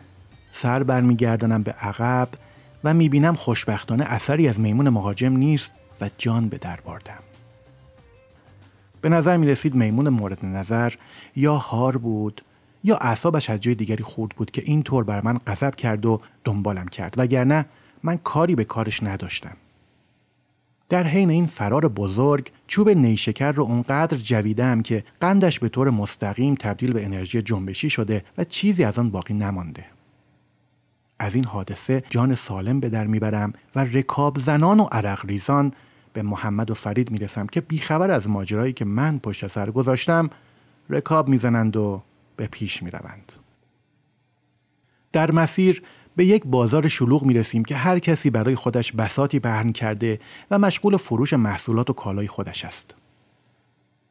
سر 0.52 0.82
برمیگردانم 0.82 1.62
به 1.62 1.72
عقب 1.72 2.28
و 2.84 2.94
می‌بینم 2.94 3.34
خوشبختانه 3.34 4.04
اثری 4.04 4.48
از 4.48 4.60
میمون 4.60 4.88
مهاجم 4.88 5.32
نیست 5.32 5.72
و 6.00 6.10
جان 6.18 6.48
به 6.48 6.58
در 6.58 6.78
بردم. 6.80 7.18
به 9.00 9.08
نظر 9.08 9.36
می 9.36 9.46
رسید 9.46 9.74
میمون 9.74 10.08
مورد 10.08 10.44
نظر 10.44 10.92
یا 11.36 11.56
هار 11.56 11.96
بود 11.96 12.44
یا 12.84 12.96
اعصابش 12.96 13.50
از 13.50 13.60
جای 13.60 13.74
دیگری 13.74 14.04
خورد 14.04 14.32
بود 14.36 14.50
که 14.50 14.62
اینطور 14.64 15.04
بر 15.04 15.20
من 15.20 15.38
غضب 15.38 15.74
کرد 15.74 16.06
و 16.06 16.20
دنبالم 16.44 16.88
کرد 16.88 17.14
وگرنه 17.16 17.64
من 18.02 18.16
کاری 18.16 18.54
به 18.54 18.64
کارش 18.64 19.02
نداشتم. 19.02 19.56
در 20.90 21.06
حین 21.06 21.30
این 21.30 21.46
فرار 21.46 21.88
بزرگ 21.88 22.50
چوب 22.66 22.88
نیشکر 22.88 23.52
رو 23.52 23.62
اونقدر 23.62 24.16
جویدم 24.16 24.82
که 24.82 25.04
قندش 25.20 25.58
به 25.58 25.68
طور 25.68 25.90
مستقیم 25.90 26.54
تبدیل 26.54 26.92
به 26.92 27.04
انرژی 27.04 27.42
جنبشی 27.42 27.90
شده 27.90 28.24
و 28.38 28.44
چیزی 28.44 28.84
از 28.84 28.98
آن 28.98 29.10
باقی 29.10 29.34
نمانده. 29.34 29.84
از 31.18 31.34
این 31.34 31.44
حادثه 31.44 32.02
جان 32.10 32.34
سالم 32.34 32.80
به 32.80 32.88
در 32.88 33.06
می‌برم 33.06 33.52
و 33.74 33.84
رکاب 33.84 34.38
زنان 34.38 34.80
و 34.80 34.84
عرق 34.84 35.26
ریزان 35.26 35.72
به 36.12 36.22
محمد 36.22 36.70
و 36.70 36.74
فرید 36.74 37.10
می‌رسم 37.10 37.46
که 37.46 37.60
بیخبر 37.60 38.10
از 38.10 38.28
ماجرایی 38.28 38.72
که 38.72 38.84
من 38.84 39.18
پشت 39.18 39.46
سر 39.46 39.70
گذاشتم 39.70 40.30
رکاب 40.90 41.28
می‌زنند 41.28 41.76
و 41.76 42.02
به 42.36 42.46
پیش 42.46 42.82
می‌روند. 42.82 43.32
در 45.12 45.30
مسیر 45.30 45.82
به 46.20 46.26
یک 46.26 46.42
بازار 46.46 46.88
شلوغ 46.88 47.24
می 47.24 47.34
رسیم 47.34 47.64
که 47.64 47.76
هر 47.76 47.98
کسی 47.98 48.30
برای 48.30 48.54
خودش 48.54 48.92
بساتی 48.92 49.40
پهن 49.40 49.72
کرده 49.72 50.20
و 50.50 50.58
مشغول 50.58 50.96
فروش 50.96 51.32
محصولات 51.32 51.90
و 51.90 51.92
کالای 51.92 52.28
خودش 52.28 52.64
است. 52.64 52.94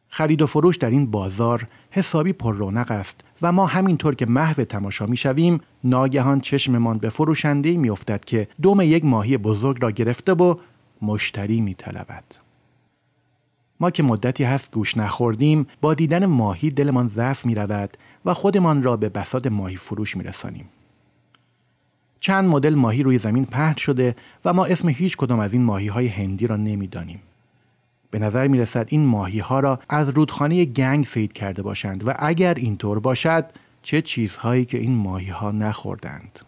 خرید 0.07 0.41
و 0.41 0.47
فروش 0.47 0.77
در 0.77 0.89
این 0.89 1.11
بازار 1.11 1.67
حسابی 1.91 2.33
پر 2.33 2.55
رونق 2.55 2.91
است 2.91 3.21
و 3.41 3.51
ما 3.51 3.65
همینطور 3.65 4.15
که 4.15 4.25
محو 4.25 4.63
تماشا 4.63 5.05
می 5.05 5.17
شویم 5.17 5.61
ناگهان 5.83 6.41
چشممان 6.41 6.97
به 6.97 7.09
فروشنده 7.09 7.77
می 7.77 7.89
افتد 7.89 8.25
که 8.25 8.47
دوم 8.61 8.81
یک 8.81 9.05
ماهی 9.05 9.37
بزرگ 9.37 9.81
را 9.81 9.91
گرفته 9.91 10.33
و 10.33 10.55
مشتری 11.01 11.61
می 11.61 11.73
طلبد. 11.73 12.23
ما 13.79 13.91
که 13.91 14.03
مدتی 14.03 14.43
هست 14.43 14.71
گوش 14.71 14.97
نخوردیم 14.97 15.67
با 15.81 15.93
دیدن 15.93 16.25
ماهی 16.25 16.71
دلمان 16.71 17.07
ضعف 17.07 17.45
می 17.45 17.55
رود 17.55 17.97
و 18.25 18.33
خودمان 18.33 18.83
را 18.83 18.97
به 18.97 19.09
بسات 19.09 19.47
ماهی 19.47 19.75
فروش 19.75 20.17
می 20.17 20.23
رسانیم. 20.23 20.69
چند 22.19 22.49
مدل 22.49 22.75
ماهی 22.75 23.03
روی 23.03 23.19
زمین 23.19 23.45
پهن 23.45 23.75
شده 23.75 24.15
و 24.45 24.53
ما 24.53 24.65
اسم 24.65 24.89
هیچ 24.89 25.17
کدام 25.17 25.39
از 25.39 25.53
این 25.53 25.63
ماهی 25.63 25.87
های 25.87 26.07
هندی 26.07 26.47
را 26.47 26.55
نمی‌دانیم. 26.55 27.21
به 28.11 28.19
نظر 28.19 28.47
می 28.47 28.59
رسد 28.59 28.85
این 28.89 29.05
ماهی 29.05 29.39
ها 29.39 29.59
را 29.59 29.79
از 29.89 30.09
رودخانه 30.09 30.65
گنگ 30.65 31.05
سید 31.05 31.33
کرده 31.33 31.61
باشند 31.61 32.07
و 32.07 32.13
اگر 32.19 32.53
اینطور 32.53 32.99
باشد 32.99 33.45
چه 33.83 34.01
چیزهایی 34.01 34.65
که 34.65 34.77
این 34.77 34.95
ماهی 34.95 35.29
ها 35.29 35.51
نخوردند. 35.51 36.39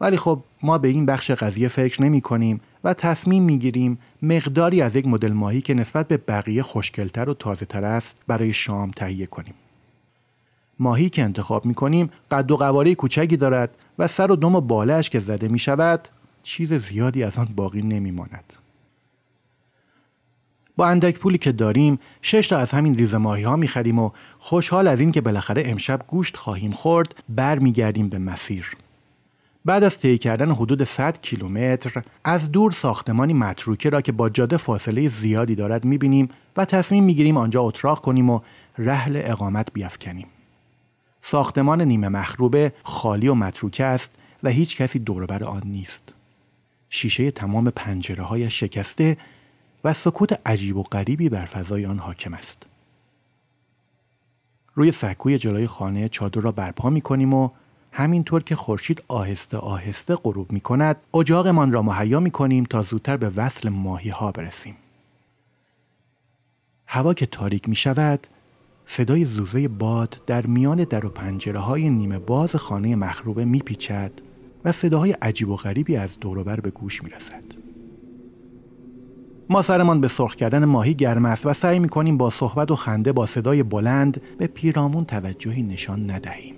ولی 0.00 0.16
خب 0.16 0.42
ما 0.62 0.78
به 0.78 0.88
این 0.88 1.06
بخش 1.06 1.30
قضیه 1.30 1.68
فکر 1.68 2.02
نمی 2.02 2.20
کنیم 2.20 2.60
و 2.84 2.94
تصمیم 2.94 3.42
می 3.42 3.58
گیریم 3.58 3.98
مقداری 4.22 4.82
از 4.82 4.96
یک 4.96 5.06
مدل 5.06 5.32
ماهی 5.32 5.60
که 5.60 5.74
نسبت 5.74 6.08
به 6.08 6.16
بقیه 6.16 6.62
خوشگلتر 6.62 7.28
و 7.28 7.34
تازه 7.34 7.66
تر 7.66 7.84
است 7.84 8.16
برای 8.26 8.52
شام 8.52 8.90
تهیه 8.90 9.26
کنیم. 9.26 9.54
ماهی 10.78 11.10
که 11.10 11.22
انتخاب 11.22 11.66
می 11.66 11.74
کنیم 11.74 12.10
قد 12.30 12.50
و 12.50 12.56
قواره 12.56 12.94
کوچکی 12.94 13.36
دارد 13.36 13.74
و 14.02 14.08
سر 14.08 14.32
و 14.32 14.36
دم 14.36 14.54
و 14.54 14.60
بالش 14.60 15.10
که 15.10 15.20
زده 15.20 15.48
می 15.48 15.58
شود 15.58 16.08
چیز 16.42 16.72
زیادی 16.72 17.22
از 17.22 17.38
آن 17.38 17.48
باقی 17.56 17.82
نمی 17.82 18.10
ماند. 18.10 18.52
با 20.76 20.86
اندک 20.86 21.18
پولی 21.18 21.38
که 21.38 21.52
داریم 21.52 21.98
شش 22.22 22.48
تا 22.48 22.58
از 22.58 22.70
همین 22.70 22.94
ریز 22.94 23.14
ماهی 23.14 23.42
ها 23.42 23.56
می 23.56 23.68
خریم 23.68 23.98
و 23.98 24.10
خوشحال 24.38 24.88
از 24.88 25.00
این 25.00 25.12
که 25.12 25.20
بالاخره 25.20 25.62
امشب 25.66 26.00
گوشت 26.06 26.36
خواهیم 26.36 26.70
خورد 26.70 27.14
بر 27.28 27.58
می 27.58 27.72
گردیم 27.72 28.08
به 28.08 28.18
مسیر. 28.18 28.76
بعد 29.64 29.84
از 29.84 29.98
طی 29.98 30.18
کردن 30.18 30.50
حدود 30.50 30.84
100 30.84 31.20
کیلومتر 31.20 32.02
از 32.24 32.52
دور 32.52 32.72
ساختمانی 32.72 33.32
متروکه 33.34 33.90
را 33.90 34.00
که 34.00 34.12
با 34.12 34.28
جاده 34.28 34.56
فاصله 34.56 35.08
زیادی 35.08 35.54
دارد 35.54 35.84
می 35.84 35.98
بینیم 35.98 36.28
و 36.56 36.64
تصمیم 36.64 37.04
می 37.04 37.14
گیریم 37.14 37.36
آنجا 37.36 37.62
اتراق 37.62 38.00
کنیم 38.00 38.30
و 38.30 38.40
رحل 38.78 39.20
اقامت 39.24 39.72
بیافکنیم. 39.72 40.26
ساختمان 41.22 41.82
نیمه 41.82 42.08
مخروبه 42.08 42.72
خالی 42.82 43.28
و 43.28 43.34
متروکه 43.34 43.84
است 43.84 44.10
و 44.42 44.48
هیچ 44.48 44.76
کسی 44.76 44.98
دوربر 44.98 45.44
آن 45.44 45.62
نیست. 45.64 46.14
شیشه 46.90 47.30
تمام 47.30 47.70
پنجره 47.70 48.24
های 48.24 48.50
شکسته 48.50 49.16
و 49.84 49.94
سکوت 49.94 50.40
عجیب 50.46 50.76
و 50.76 50.82
غریبی 50.82 51.28
بر 51.28 51.44
فضای 51.44 51.86
آن 51.86 51.98
حاکم 51.98 52.34
است. 52.34 52.66
روی 54.74 54.92
سکوی 54.92 55.38
جلوی 55.38 55.66
خانه 55.66 56.08
چادر 56.08 56.40
را 56.40 56.52
برپا 56.52 56.90
می 56.90 57.00
کنیم 57.00 57.34
و 57.34 57.50
همینطور 57.92 58.42
که 58.42 58.56
خورشید 58.56 59.02
آهسته 59.08 59.56
آهسته 59.56 60.14
غروب 60.16 60.52
می 60.52 60.60
کند 60.60 60.96
اجاقمان 61.14 61.72
را 61.72 61.82
مهیا 61.82 62.20
می 62.20 62.30
کنیم 62.30 62.64
تا 62.64 62.82
زودتر 62.82 63.16
به 63.16 63.28
وصل 63.36 63.68
ماهی 63.68 64.10
ها 64.10 64.32
برسیم. 64.32 64.76
هوا 66.86 67.14
که 67.14 67.26
تاریک 67.26 67.68
می 67.68 67.76
شود 67.76 68.26
صدای 68.94 69.24
زوزه 69.24 69.68
باد 69.68 70.20
در 70.26 70.46
میان 70.46 70.84
در 70.84 71.06
و 71.06 71.08
پنجره 71.08 71.58
های 71.58 71.90
نیمه 71.90 72.18
باز 72.18 72.56
خانه 72.56 72.96
مخروبه 72.96 73.44
می 73.44 73.58
پیچد 73.58 74.12
و 74.64 74.72
صداهای 74.72 75.12
عجیب 75.12 75.48
و 75.48 75.56
غریبی 75.56 75.96
از 75.96 76.20
دوروبر 76.20 76.60
به 76.60 76.70
گوش 76.70 77.04
می 77.04 77.10
رسد. 77.10 77.44
ما 79.50 79.62
سرمان 79.62 80.00
به 80.00 80.08
سرخ 80.08 80.34
کردن 80.34 80.64
ماهی 80.64 80.94
گرم 80.94 81.24
است 81.24 81.46
و 81.46 81.52
سعی 81.52 81.78
می 81.78 81.88
کنیم 81.88 82.16
با 82.16 82.30
صحبت 82.30 82.70
و 82.70 82.76
خنده 82.76 83.12
با 83.12 83.26
صدای 83.26 83.62
بلند 83.62 84.22
به 84.38 84.46
پیرامون 84.46 85.04
توجهی 85.04 85.62
نشان 85.62 86.10
ندهیم. 86.10 86.54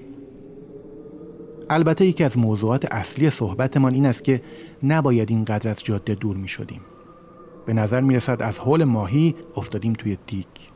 البته 1.70 2.06
یکی 2.06 2.24
از 2.24 2.38
موضوعات 2.38 2.92
اصلی 2.92 3.30
صحبتمان 3.30 3.94
این 3.94 4.06
است 4.06 4.24
که 4.24 4.42
نباید 4.82 5.30
اینقدر 5.30 5.70
از 5.70 5.84
جاده 5.84 6.14
دور 6.14 6.36
می 6.36 6.48
شدیم. 6.48 6.80
به 7.66 7.72
نظر 7.72 8.00
می 8.00 8.16
رسد 8.16 8.42
از 8.42 8.58
حول 8.58 8.84
ماهی 8.84 9.34
افتادیم 9.56 9.92
توی 9.92 10.18
دیگ. 10.26 10.73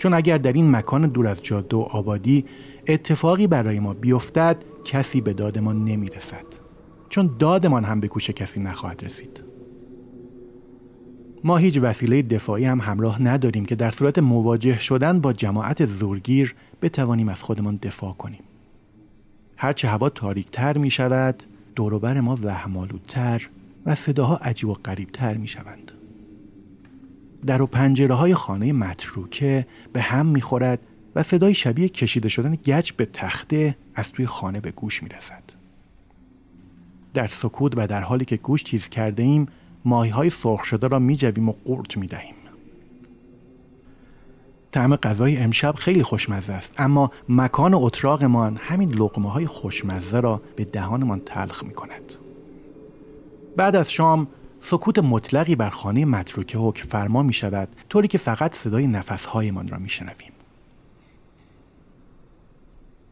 چون 0.00 0.14
اگر 0.14 0.38
در 0.38 0.52
این 0.52 0.70
مکان 0.70 1.06
دور 1.06 1.26
از 1.26 1.42
جاده 1.42 1.76
و 1.76 1.80
آبادی 1.80 2.44
اتفاقی 2.86 3.46
برای 3.46 3.80
ما 3.80 3.94
بیفتد 3.94 4.56
کسی 4.84 5.20
به 5.20 5.32
دادمان 5.32 5.84
نمی 5.84 6.08
رسد. 6.08 6.44
چون 7.08 7.36
دادمان 7.38 7.84
هم 7.84 8.00
به 8.00 8.08
گوش 8.08 8.30
کسی 8.30 8.60
نخواهد 8.60 9.04
رسید. 9.04 9.44
ما 11.44 11.56
هیچ 11.56 11.78
وسیله 11.82 12.22
دفاعی 12.22 12.64
هم 12.64 12.80
همراه 12.80 13.22
نداریم 13.22 13.64
که 13.64 13.74
در 13.74 13.90
صورت 13.90 14.18
مواجه 14.18 14.78
شدن 14.78 15.20
با 15.20 15.32
جماعت 15.32 15.86
زورگیر 15.86 16.54
بتوانیم 16.82 17.28
از 17.28 17.42
خودمان 17.42 17.78
دفاع 17.82 18.12
کنیم. 18.12 18.42
هرچه 19.56 19.88
هوا 19.88 20.08
تاریکتر 20.08 20.78
می 20.78 20.90
شود 20.90 21.42
دوروبر 21.74 22.20
ما 22.20 22.38
وهمالودتر 22.42 23.48
و 23.86 23.94
صداها 23.94 24.36
عجیب 24.36 24.68
و 24.68 24.74
غریبتر 24.74 25.36
می 25.36 25.48
شوند. 25.48 25.92
در 27.46 27.62
و 27.62 27.66
پنجره 27.66 28.14
های 28.14 28.34
خانه 28.34 28.72
متروکه 28.72 29.66
به 29.92 30.00
هم 30.00 30.26
می 30.26 30.40
خورد 30.40 30.78
و 31.16 31.22
صدای 31.22 31.54
شبیه 31.54 31.88
کشیده 31.88 32.28
شدن 32.28 32.54
گچ 32.54 32.92
به 32.92 33.06
تخته 33.06 33.76
از 33.94 34.12
توی 34.12 34.26
خانه 34.26 34.60
به 34.60 34.70
گوش 34.70 35.02
می 35.02 35.08
رسد. 35.08 35.42
در 37.14 37.26
سکوت 37.26 37.72
و 37.76 37.86
در 37.86 38.00
حالی 38.00 38.24
که 38.24 38.36
گوش 38.36 38.62
تیز 38.62 38.88
کرده 38.88 39.22
ایم 39.22 39.48
ماهی 39.84 40.10
های 40.10 40.30
سرخ 40.30 40.64
شده 40.64 40.88
را 40.88 40.98
می 40.98 41.16
جویم 41.16 41.48
و 41.48 41.54
قورت 41.64 41.96
می 41.96 42.06
دهیم. 42.06 42.34
طعم 44.72 44.96
غذای 44.96 45.36
امشب 45.36 45.74
خیلی 45.74 46.02
خوشمزه 46.02 46.52
است 46.52 46.74
اما 46.78 47.10
مکان 47.28 47.74
اتراقمان 47.74 48.58
همین 48.60 48.94
لقمه 48.94 49.30
های 49.30 49.46
خوشمزه 49.46 50.20
را 50.20 50.42
به 50.56 50.64
دهانمان 50.64 51.20
تلخ 51.26 51.64
می 51.64 51.74
کند. 51.74 52.12
بعد 53.56 53.76
از 53.76 53.92
شام 53.92 54.26
سکوت 54.60 54.98
مطلقی 54.98 55.56
بر 55.56 55.70
خانه 55.70 56.04
متروکه 56.04 56.58
حکم 56.58 56.88
فرما 56.88 57.22
می 57.22 57.32
شود 57.32 57.68
طوری 57.88 58.08
که 58.08 58.18
فقط 58.18 58.54
صدای 58.54 58.86
نفسهایمان 58.86 59.68
را 59.68 59.78
می 59.78 59.88
شنویم. 59.88 60.32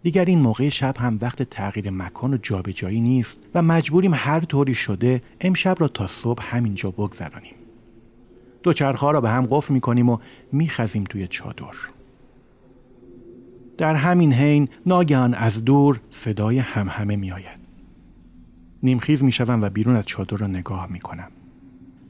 دیگر 0.03 0.25
این 0.25 0.39
موقع 0.39 0.69
شب 0.69 0.97
هم 0.99 1.19
وقت 1.21 1.43
تغییر 1.43 1.91
مکان 1.91 2.35
و 2.35 2.37
جابجایی 2.37 3.01
نیست 3.01 3.39
و 3.55 3.63
مجبوریم 3.63 4.15
هر 4.15 4.41
طوری 4.41 4.75
شده 4.75 5.23
امشب 5.41 5.77
را 5.79 5.89
تا 5.89 6.07
صبح 6.07 6.57
همینجا 6.57 6.91
بگذرانیم. 6.91 7.55
دوچرخها 8.63 9.11
را 9.11 9.21
به 9.21 9.31
هم 9.31 9.47
قفل 9.51 9.75
می 9.75 9.81
کنیم 9.81 10.09
و 10.09 10.19
میخزیم 10.53 11.05
توی 11.05 11.29
چادر. 11.29 11.75
در 13.79 13.95
همین 13.95 14.33
حین 14.33 14.69
ناگهان 14.87 15.35
از 15.35 15.65
دور 15.65 16.01
صدای 16.11 16.59
همهمه 16.59 17.17
می 17.17 17.33
آید. 17.33 17.59
نیمخیز 18.83 19.23
می 19.23 19.33
شوم 19.33 19.63
و 19.63 19.69
بیرون 19.69 19.97
از 19.97 20.05
چادر 20.05 20.37
را 20.37 20.47
نگاه 20.47 20.87
می 20.91 21.01
کنم. 21.01 21.31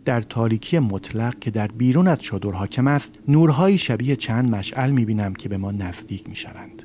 در 0.09 0.21
تاریکی 0.21 0.79
مطلق 0.79 1.38
که 1.38 1.51
در 1.51 1.66
بیرون 1.66 2.09
از 2.09 2.19
چادر 2.19 2.50
حاکم 2.50 2.87
است 2.87 3.19
نورهای 3.29 3.79
شبیه 3.79 4.17
چند 4.17 4.54
مشعل 4.54 4.90
می 4.90 5.04
بینم 5.04 5.35
که 5.35 5.48
به 5.48 5.56
ما 5.56 5.73
نزدیک 5.73 6.29
می 6.29 6.37
شوند. 6.37 6.83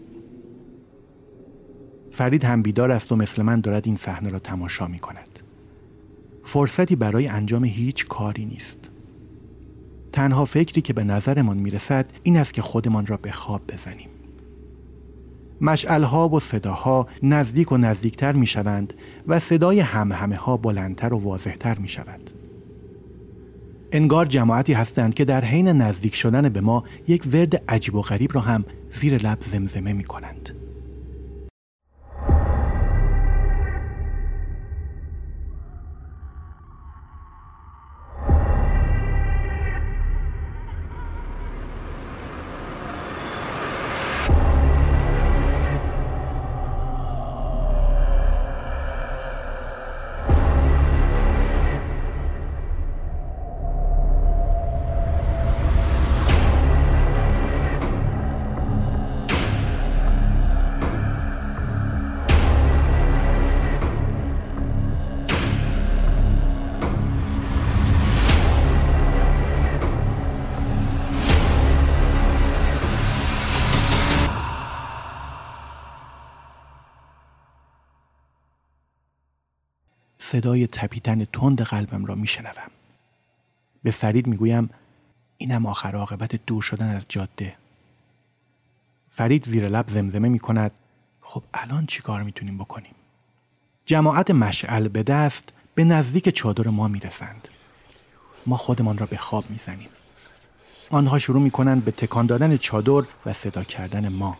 فرید 2.12 2.44
هم 2.44 2.62
بیدار 2.62 2.92
است 2.92 3.12
و 3.12 3.16
مثل 3.16 3.42
من 3.42 3.62
دارد 3.62 3.86
این 3.86 3.96
صحنه 3.96 4.30
را 4.30 4.40
تماشا 4.40 4.88
می 4.88 5.00
کند. 5.00 5.40
فرصتی 6.44 6.96
برای 6.96 7.28
انجام 7.28 7.66
هیچ 7.66 8.08
کاری 8.08 8.46
نیست. 8.46 8.80
تنها 10.12 10.46
فکری 10.46 10.82
که 10.82 10.94
به 10.94 11.04
نظرمان 11.04 11.58
می 11.58 11.72
رسد 11.72 12.06
این 12.24 12.38
است 12.38 12.54
که 12.54 12.62
خودمان 12.62 13.06
را 13.06 13.18
به 13.18 13.32
خواب 13.32 13.62
بزنیم. 13.74 14.10
مشعلها 15.62 16.30
و 16.30 16.40
صداها 16.40 17.08
نزدیک 17.24 17.72
و 17.72 17.78
نزدیکتر 17.78 18.32
می 18.32 18.48
شوند 18.48 18.94
و 19.28 19.40
صدای 19.40 19.80
همهمه 19.80 20.36
ها 20.36 20.58
بلندتر 20.58 21.14
و 21.14 21.18
واضحتر 21.18 21.78
می 21.78 21.88
شود. 21.88 22.43
انگار 23.94 24.26
جماعتی 24.26 24.74
هستند 24.74 25.14
که 25.14 25.26
در 25.26 25.46
حین 25.46 25.68
نزدیک 25.68 26.16
شدن 26.16 26.50
به 26.50 26.62
ما 26.62 26.84
یک 27.08 27.24
ورد 27.34 27.64
عجیب 27.68 27.96
و 27.96 28.02
غریب 28.02 28.36
را 28.36 28.42
هم 28.42 28.66
زیر 29.02 29.18
لب 29.18 29.38
زمزمه 29.52 29.94
می 29.94 30.04
کنند. 30.04 30.63
صدای 80.44 80.68
تپیدن 80.68 81.26
تند 81.26 81.62
قلبم 81.62 82.06
را 82.06 82.16
میشنوم. 82.16 82.72
به 83.84 83.92
فرید 83.92 84.28
می‌گویم 84.28 84.70
اینم 85.38 85.66
آخر 85.66 85.96
عاقبت 85.96 86.46
دور 86.46 86.62
شدن 86.62 86.96
از 86.96 87.02
جاده. 87.10 87.56
فرید 89.10 89.46
زیر 89.46 89.68
لب 89.68 89.90
زمزمه 89.90 90.30
می 90.30 90.40
کند 90.40 90.72
خب 91.22 91.44
الان 91.54 91.86
چی 91.86 92.02
کار 92.02 92.24
می‌تونیم 92.24 92.58
بکنیم؟ 92.58 92.96
جماعت 93.86 94.32
مشعل 94.32 94.88
به 94.88 95.04
دست 95.04 95.56
به 95.76 95.84
نزدیک 95.84 96.30
چادر 96.30 96.68
ما 96.68 96.88
می‌رسند. 96.88 97.48
ما 98.46 98.58
خودمان 98.58 98.98
را 98.98 99.06
به 99.06 99.18
خواب 99.18 99.50
می‌زنیم. 99.50 99.90
آنها 100.90 101.20
شروع 101.20 101.42
می 101.42 101.52
کنند 101.52 101.86
به 101.86 101.92
تکان 101.92 102.26
دادن 102.26 102.58
چادر 102.58 103.04
و 103.26 103.34
صدا 103.34 103.64
کردن 103.64 104.08
ما. 104.08 104.38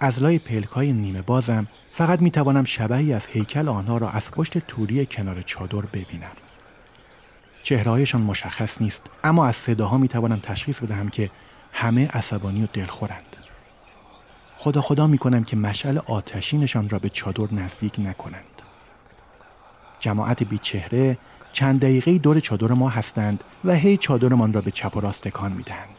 از 0.00 0.18
لای 0.22 0.38
پلک 0.38 0.68
های 0.68 0.92
نیمه 0.92 1.22
بازم 1.22 1.66
فقط 1.92 2.22
می 2.22 2.30
توانم 2.30 2.64
شبهی 2.64 3.12
از 3.12 3.26
هیکل 3.26 3.68
آنها 3.68 3.98
را 3.98 4.10
از 4.10 4.30
پشت 4.30 4.58
توری 4.58 5.06
کنار 5.06 5.42
چادر 5.42 5.80
ببینم. 5.80 6.36
چهرهایشان 7.62 8.22
مشخص 8.22 8.80
نیست 8.80 9.02
اما 9.24 9.46
از 9.46 9.56
صداها 9.56 9.98
می 9.98 10.08
توانم 10.08 10.40
تشخیص 10.42 10.78
بدهم 10.78 11.08
که 11.08 11.30
همه 11.72 12.08
عصبانی 12.08 12.64
و 12.64 12.66
دلخورند. 12.72 13.36
خدا 14.56 14.80
خدا 14.80 15.06
می 15.06 15.18
کنم 15.18 15.44
که 15.44 15.56
مشعل 15.56 15.98
آتشینشان 15.98 16.88
را 16.88 16.98
به 16.98 17.08
چادر 17.08 17.54
نزدیک 17.54 17.94
نکنند. 17.98 18.62
جماعت 20.00 20.42
بی 20.42 20.58
چهره 20.58 21.18
چند 21.52 21.80
دقیقه 21.80 22.18
دور 22.18 22.40
چادر 22.40 22.72
ما 22.72 22.88
هستند 22.88 23.44
و 23.64 23.74
هی 23.74 23.96
چادرمان 23.96 24.52
را 24.52 24.60
به 24.60 24.70
چپ 24.70 24.96
و 24.96 25.00
راست 25.00 25.22
تکان 25.22 25.52
می 25.52 25.62
دهند. 25.62 25.96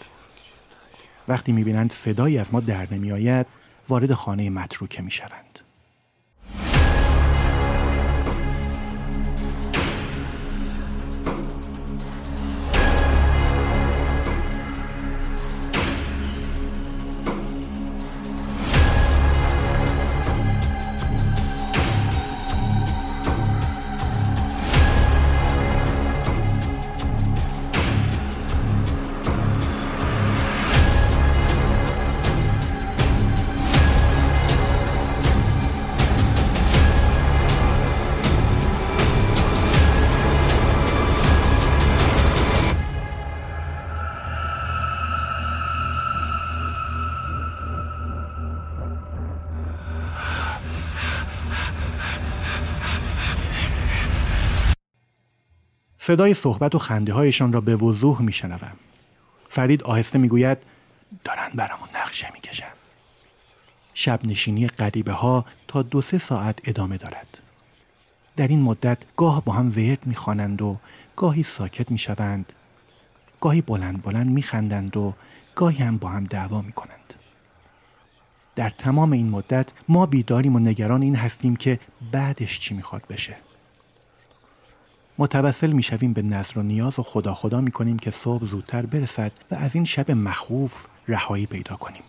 وقتی 1.27 1.51
می 1.51 1.63
بینند 1.63 1.93
صدایی 1.93 2.37
از 2.37 2.47
ما 2.51 2.59
در 2.59 2.87
نمی 2.91 3.11
آید 3.11 3.45
وارد 3.89 4.13
خانه 4.13 4.49
متروکه 4.49 5.01
می 5.01 5.11
شوند. 5.11 5.46
صدای 56.07 56.33
صحبت 56.33 56.75
و 56.75 56.79
خنده 56.79 57.13
هایشان 57.13 57.53
را 57.53 57.61
به 57.61 57.75
وضوح 57.75 58.21
می 58.21 58.33
شنوم. 58.33 58.71
فرید 59.49 59.83
آهسته 59.83 60.19
می 60.19 60.27
گوید 60.27 60.57
دارن 61.23 61.49
برامون 61.55 61.89
نقشه 61.95 62.31
می 62.33 62.41
کشن. 62.41 62.71
شب 63.93 64.19
نشینی 64.23 64.67
قریبه 64.67 65.11
ها 65.11 65.45
تا 65.67 65.81
دو 65.81 66.01
سه 66.01 66.17
ساعت 66.17 66.59
ادامه 66.63 66.97
دارد. 66.97 67.37
در 68.35 68.47
این 68.47 68.61
مدت 68.61 68.97
گاه 69.17 69.45
با 69.45 69.53
هم 69.53 69.67
ورد 69.67 70.05
می 70.05 70.15
خوانند 70.15 70.61
و 70.61 70.77
گاهی 71.15 71.43
ساکت 71.43 71.91
می 71.91 71.97
شوند. 71.97 72.53
گاهی 73.41 73.61
بلند 73.61 74.01
بلند 74.01 74.27
می 74.27 74.41
خندند 74.41 74.97
و 74.97 75.13
گاهی 75.55 75.83
هم 75.83 75.97
با 75.97 76.09
هم 76.09 76.23
دعوا 76.23 76.61
می 76.61 76.71
کنند. 76.71 77.13
در 78.55 78.69
تمام 78.69 79.11
این 79.11 79.29
مدت 79.29 79.69
ما 79.89 80.05
بیداریم 80.05 80.55
و 80.55 80.59
نگران 80.59 81.01
این 81.01 81.15
هستیم 81.15 81.55
که 81.55 81.79
بعدش 82.11 82.59
چی 82.59 82.73
می‌خواد 82.73 83.03
بشه. 83.09 83.46
متوسل 85.17 85.71
می‌شویم 85.71 86.13
به 86.13 86.21
نظر 86.21 86.59
و 86.59 86.63
نیاز 86.63 86.99
و 86.99 87.03
خدا 87.03 87.33
خدا 87.33 87.61
می‌کنیم 87.61 87.99
که 87.99 88.11
صبح 88.11 88.45
زودتر 88.45 88.85
برسد 88.85 89.31
و 89.51 89.55
از 89.55 89.75
این 89.75 89.85
شب 89.85 90.11
مخوف 90.11 90.85
رهایی 91.07 91.45
پیدا 91.45 91.75
کنیم. 91.75 92.03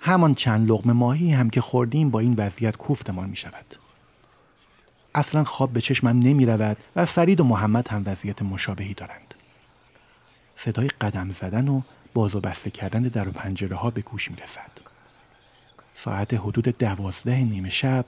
همان 0.00 0.34
چند 0.34 0.70
لغم 0.70 0.92
ماهی 0.92 1.32
هم 1.32 1.50
که 1.50 1.60
خوردیم 1.60 2.10
با 2.10 2.20
این 2.20 2.34
وضعیت 2.38 2.76
کوفتمان 2.76 3.28
می 3.28 3.36
شود. 3.36 3.74
اصلا 5.14 5.44
خواب 5.44 5.72
به 5.72 5.80
چشمم 5.80 6.18
نمی 6.18 6.46
رود 6.46 6.76
و 6.96 7.06
فرید 7.06 7.40
و 7.40 7.44
محمد 7.44 7.88
هم 7.88 8.02
وضعیت 8.06 8.42
مشابهی 8.42 8.94
دارند. 8.94 9.34
صدای 10.56 10.88
قدم 10.88 11.30
زدن 11.30 11.68
و 11.68 11.82
باز 12.14 12.34
و 12.34 12.40
بسته 12.40 12.70
کردن 12.70 13.02
در 13.02 13.28
و 13.28 13.32
پنجره 13.32 13.76
ها 13.76 13.90
به 13.90 14.00
گوش 14.00 14.30
می 14.30 14.36
رسد. 14.36 14.70
ساعت 15.94 16.34
حدود 16.34 16.78
دوازده 16.78 17.36
نیمه 17.36 17.70
شب 17.70 18.04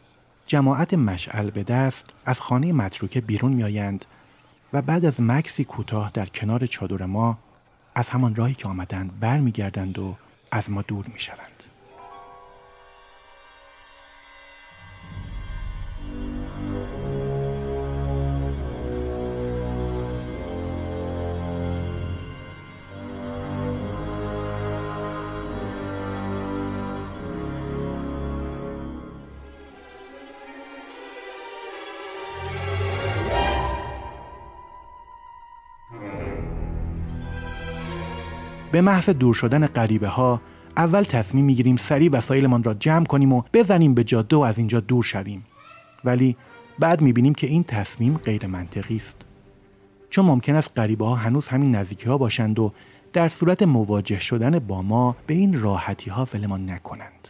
جماعت 0.51 0.95
مشعل 0.95 1.51
به 1.51 1.63
دست 1.63 2.07
از 2.25 2.41
خانه 2.41 2.73
متروکه 2.73 3.21
بیرون 3.21 3.53
می 3.53 3.65
آیند 3.65 4.05
و 4.73 4.83
بعد 4.83 5.05
از 5.05 5.21
مکسی 5.21 5.65
کوتاه 5.65 6.11
در 6.15 6.27
کنار 6.27 6.67
چادر 6.67 7.07
ما 7.07 7.39
از 7.95 8.09
همان 8.09 8.35
راهی 8.35 8.55
که 8.55 8.69
آمدند 8.69 9.21
برمیگردند 9.21 9.99
و 9.99 10.17
از 10.51 10.71
ما 10.71 10.83
دور 10.83 11.07
می 11.07 11.19
به 38.73 38.81
محض 38.81 39.11
دور 39.11 39.35
شدن 39.35 39.67
غریبه 39.67 40.09
ها 40.09 40.41
اول 40.77 41.03
تصمیم 41.03 41.45
می‌گیریم 41.45 41.77
سریع 41.77 42.11
وسایلمان 42.11 42.63
را 42.63 42.75
جمع 42.75 43.05
کنیم 43.05 43.33
و 43.33 43.43
بزنیم 43.53 43.95
به 43.95 44.05
جاده 44.05 44.37
و 44.37 44.41
از 44.41 44.59
اینجا 44.59 44.81
دور 44.81 45.05
شویم. 45.05 45.45
ولی 46.05 46.37
بعد 46.79 47.01
می‌بینیم 47.01 47.35
که 47.35 47.47
این 47.47 47.65
تصمیم 47.65 48.17
غیر 48.17 48.47
منطقی 48.47 48.97
است. 48.97 49.17
چون 50.11 50.25
ممکن 50.25 50.55
است 50.55 50.71
غریبه 50.77 51.05
ها 51.05 51.15
هنوز 51.15 51.49
همین 51.49 51.75
نزدیکی 51.75 52.07
ها 52.07 52.19
باشند 52.19 52.59
و 52.59 52.73
در 53.13 53.29
صورت 53.29 53.63
مواجه 53.63 54.19
شدن 54.19 54.59
با 54.59 54.83
ما 54.83 55.17
به 55.27 55.35
این 55.35 55.61
راحتی 55.61 56.11
ها 56.11 56.29
ولمان 56.35 56.71
نکنند. 56.71 57.29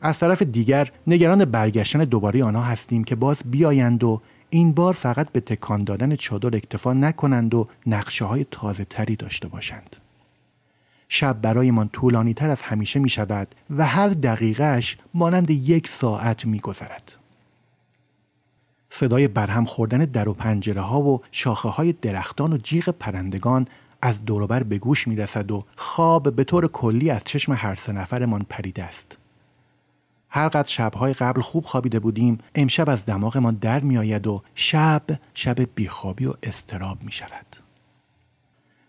از 0.00 0.18
طرف 0.18 0.42
دیگر 0.42 0.90
نگران 1.06 1.44
برگشتن 1.44 1.98
دوباره 1.98 2.44
آنها 2.44 2.62
هستیم 2.62 3.04
که 3.04 3.14
باز 3.14 3.42
بیایند 3.44 4.04
و 4.04 4.20
این 4.50 4.72
بار 4.72 4.94
فقط 4.94 5.32
به 5.32 5.40
تکان 5.40 5.84
دادن 5.84 6.16
چادر 6.16 6.56
اکتفا 6.56 6.92
نکنند 6.92 7.54
و 7.54 7.68
نقشه 7.86 8.24
های 8.24 8.46
تازه 8.50 8.84
تری 8.84 9.16
داشته 9.16 9.48
باشند. 9.48 9.96
شب 11.08 11.40
برایمان 11.40 11.88
طولانی 11.88 12.34
تر 12.34 12.50
از 12.50 12.62
همیشه 12.62 13.00
می 13.00 13.08
شود 13.08 13.54
و 13.70 13.86
هر 13.86 14.08
دقیقهش 14.08 14.96
مانند 15.14 15.50
یک 15.50 15.88
ساعت 15.88 16.46
می 16.46 16.60
گذرد. 16.60 17.14
صدای 18.90 19.28
برهم 19.28 19.64
خوردن 19.64 19.98
در 19.98 20.28
و 20.28 20.34
پنجره 20.34 20.80
ها 20.80 21.00
و 21.00 21.22
شاخه 21.32 21.68
های 21.68 21.92
درختان 21.92 22.52
و 22.52 22.56
جیغ 22.56 22.88
پرندگان 22.88 23.68
از 24.02 24.24
دوروبر 24.24 24.62
به 24.62 24.78
گوش 24.78 25.08
می 25.08 25.16
رسد 25.16 25.50
و 25.50 25.64
خواب 25.76 26.36
به 26.36 26.44
طور 26.44 26.68
کلی 26.68 27.10
از 27.10 27.24
چشم 27.24 27.52
هر 27.52 27.74
سه 27.74 27.92
نفرمان 27.92 28.46
پریده 28.48 28.84
است. 28.84 29.19
هر 30.30 30.48
قد 30.48 30.66
شبهای 30.66 31.12
قبل 31.12 31.40
خوب 31.40 31.64
خوابیده 31.64 31.98
بودیم 32.00 32.38
امشب 32.54 32.88
از 32.88 33.06
دماغمان 33.06 33.54
در 33.54 33.80
می 33.80 33.98
آید 33.98 34.26
و 34.26 34.42
شب 34.54 35.02
شب 35.34 35.74
بیخوابی 35.74 36.26
و 36.26 36.34
استراب 36.42 37.02
می 37.02 37.12
شود. 37.12 37.56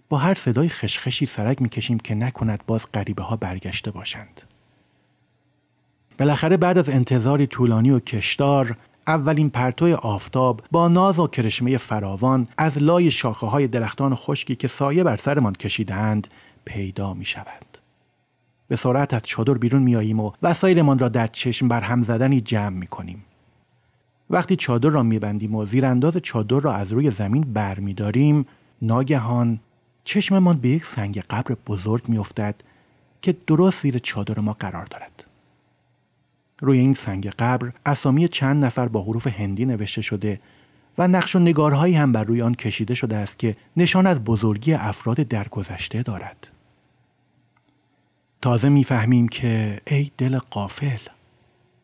با 0.10 0.18
هر 0.18 0.34
صدای 0.34 0.70
خشخشی 0.70 1.26
سرک 1.26 1.62
می 1.62 1.70
کشیم 1.70 2.00
که 2.00 2.16
نکند 2.16 2.64
باز 2.68 2.86
غریبه 2.94 3.24
ها 3.24 3.36
برگشته 3.36 3.92
باشند. 3.92 4.42
بالاخره 6.20 6.58
بعد 6.58 6.78
از 6.78 6.90
انتظاری 6.90 7.48
طولانی 7.48 7.92
و 7.92 8.00
کشدار 8.00 8.78
اولین 9.08 9.50
پرتو 9.50 9.96
آفتاب 9.96 10.62
با 10.72 10.88
ناز 10.88 11.20
و 11.20 11.28
کرشمه 11.28 11.78
فراوان 11.78 12.48
از 12.58 12.78
لای 12.78 13.12
شاخه 13.12 13.48
های 13.48 13.68
درختان 13.68 14.16
خشکی 14.16 14.56
که 14.56 14.68
سایه 14.68 15.04
بر 15.04 15.18
سرمان 15.18 15.54
کشیدند 15.54 16.28
پیدا 16.66 17.14
می 17.14 17.26
شود. 17.26 17.71
به 18.72 18.78
سرعت 18.78 19.14
از 19.14 19.22
چادر 19.24 19.54
بیرون 19.54 19.82
میاییم 19.82 20.20
و 20.20 20.32
وسایلمان 20.42 21.00
را 21.00 21.10
در 21.10 21.28
چشم 21.28 21.68
بر 21.68 21.82
هم 21.82 22.04
زدنی 22.04 22.42
جمع 22.42 22.78
می 22.78 22.88
کنیم. 22.88 23.24
وقتی 24.30 24.56
چادر 24.56 24.90
را 24.90 25.04
میبندیم 25.04 25.56
و 25.56 25.66
زیرانداز 25.66 26.18
چادر 26.18 26.60
را 26.60 26.74
از 26.74 26.92
روی 26.92 27.12
زمین 27.12 27.54
برمیداریم 27.54 28.46
ناگهان 28.82 29.60
چشممان 30.04 30.58
به 30.58 30.70
یک 30.70 30.86
سنگ 30.86 31.20
قبر 31.30 31.56
بزرگ 31.68 32.04
میافتد 32.08 32.56
که 33.22 33.36
درست 33.48 33.82
زیر 33.82 33.98
چادر 33.98 34.40
ما 34.40 34.54
قرار 34.54 34.86
دارد. 34.86 35.24
روی 36.62 36.80
این 36.80 36.94
سنگ 36.94 37.30
قبر 37.30 37.72
اسامی 37.86 38.28
چند 38.28 38.66
نفر 38.66 38.88
با 38.88 39.02
حروف 39.04 39.28
هندی 39.28 39.66
نوشته 39.66 40.02
شده 40.02 40.40
و 40.98 41.08
نقش 41.08 41.36
و 41.36 41.40
نگارهایی 41.40 41.96
هم 41.96 42.12
بر 42.12 42.24
روی 42.24 42.42
آن 42.42 42.56
کشیده 42.56 42.94
شده 42.94 43.16
است 43.16 43.40
که 43.40 43.56
نشان 43.78 44.08
از 44.08 44.24
بزرگی 44.24 44.74
افراد 44.74 45.18
درگذشته 45.18 46.04
دارد. 46.04 46.51
تازه 48.42 48.70
می‌فهمیم 48.70 49.28
که 49.28 49.82
ای 49.88 50.12
دل 50.18 50.40
قافل 50.40 51.00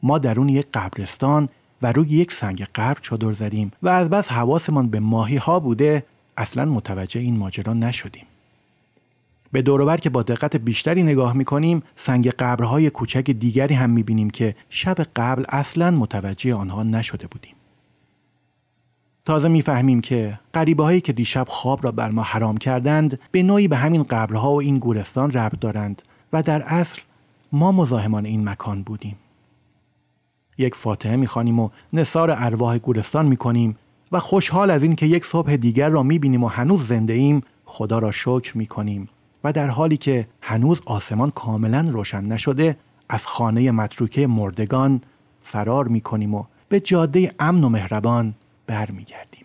ما 0.03 0.17
درون 0.17 0.49
یک 0.49 0.67
قبرستان 0.73 1.49
و 1.81 1.91
روی 1.91 2.09
یک 2.09 2.33
سنگ 2.33 2.67
قبر 2.75 2.99
چادر 3.01 3.33
زدیم 3.33 3.71
و 3.83 3.89
از 3.89 4.09
بس 4.09 4.27
حواسمان 4.27 4.89
به 4.89 4.99
ماهی 4.99 5.37
ها 5.37 5.59
بوده 5.59 6.05
اصلا 6.37 6.65
متوجه 6.65 7.21
این 7.21 7.37
ماجرا 7.37 7.73
نشدیم. 7.73 8.25
به 9.51 9.61
دوروبر 9.61 9.97
که 9.97 10.09
با 10.09 10.23
دقت 10.23 10.55
بیشتری 10.55 11.03
نگاه 11.03 11.33
می‌کنیم 11.33 11.83
سنگ 11.95 12.29
قبرهای 12.29 12.89
کوچک 12.89 13.31
دیگری 13.31 13.73
هم 13.73 13.89
می‌بینیم 13.89 14.29
که 14.29 14.55
شب 14.69 14.97
قبل 15.15 15.43
اصلا 15.49 15.91
متوجه 15.91 16.55
آنها 16.55 16.83
نشده 16.83 17.27
بودیم. 17.27 17.55
تازه 19.25 19.47
می‌فهمیم 19.47 20.01
که 20.01 20.39
قریبه 20.53 20.83
هایی 20.83 21.01
که 21.01 21.13
دیشب 21.13 21.45
خواب 21.49 21.83
را 21.83 21.91
بر 21.91 22.11
ما 22.11 22.23
حرام 22.23 22.57
کردند 22.57 23.19
به 23.31 23.43
نوعی 23.43 23.67
به 23.67 23.77
همین 23.77 24.03
قبرها 24.03 24.51
و 24.51 24.61
این 24.61 24.79
گورستان 24.79 25.31
ربط 25.31 25.59
دارند. 25.59 26.01
و 26.33 26.43
در 26.43 26.61
اصل 26.61 27.01
ما 27.51 27.71
مزاحمان 27.71 28.25
این 28.25 28.49
مکان 28.49 28.83
بودیم. 28.83 29.15
یک 30.57 30.75
فاتحه 30.75 31.15
می‌خوانیم 31.15 31.59
و 31.59 31.69
نصار 31.93 32.31
ارواح 32.31 32.77
گورستان 32.77 33.25
می‌کنیم 33.25 33.77
و 34.11 34.19
خوشحال 34.19 34.71
از 34.71 34.83
این 34.83 34.95
که 34.95 35.05
یک 35.05 35.25
صبح 35.25 35.55
دیگر 35.55 35.89
را 35.89 36.03
می‌بینیم 36.03 36.43
و 36.43 36.47
هنوز 36.47 36.87
زنده 36.87 37.13
ایم 37.13 37.43
خدا 37.65 37.99
را 37.99 38.11
شکر 38.11 38.57
می‌کنیم. 38.57 39.09
و 39.43 39.53
در 39.53 39.67
حالی 39.67 39.97
که 39.97 40.27
هنوز 40.41 40.81
آسمان 40.85 41.31
کاملا 41.31 41.89
روشن 41.91 42.23
نشده 42.23 42.77
از 43.09 43.25
خانه 43.25 43.71
متروکه 43.71 44.27
مردگان 44.27 45.01
فرار 45.41 45.87
می‌کنیم 45.87 46.33
و 46.33 46.43
به 46.69 46.79
جاده 46.79 47.35
امن 47.39 47.63
و 47.63 47.69
مهربان 47.69 48.33
برمیگردیم. 48.67 49.36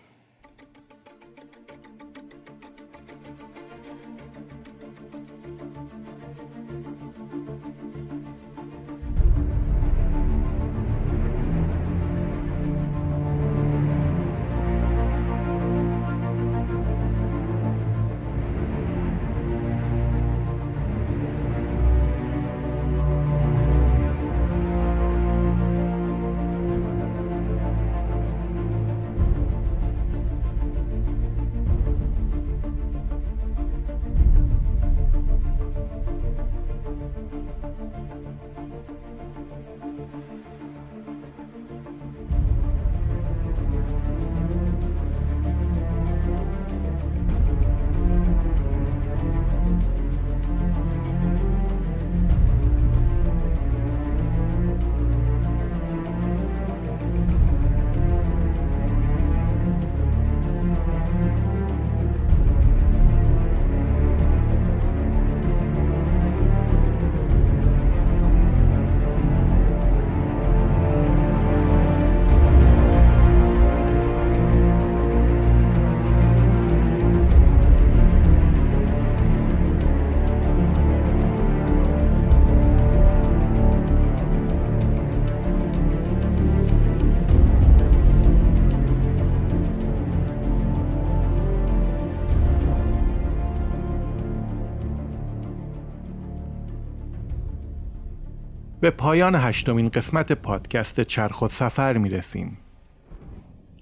به 98.83 98.89
پایان 98.89 99.35
هشتمین 99.35 99.89
قسمت 99.89 100.31
پادکست 100.31 101.01
چرخ 101.01 101.41
و 101.41 101.47
سفر 101.47 101.97
می 101.97 102.09
رسیم. 102.09 102.57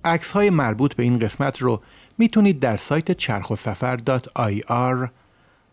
عکس 0.06 0.32
های 0.32 0.50
مربوط 0.50 0.96
به 0.96 1.04
این 1.04 1.20
قسمت 1.20 1.62
رو 1.62 1.82
می‌تونید 2.18 2.60
در 2.60 2.78
سایت 2.78 3.12
چرخ 3.12 3.52
و 3.52 3.56
سفر 3.56 3.98
.ir 3.98 5.10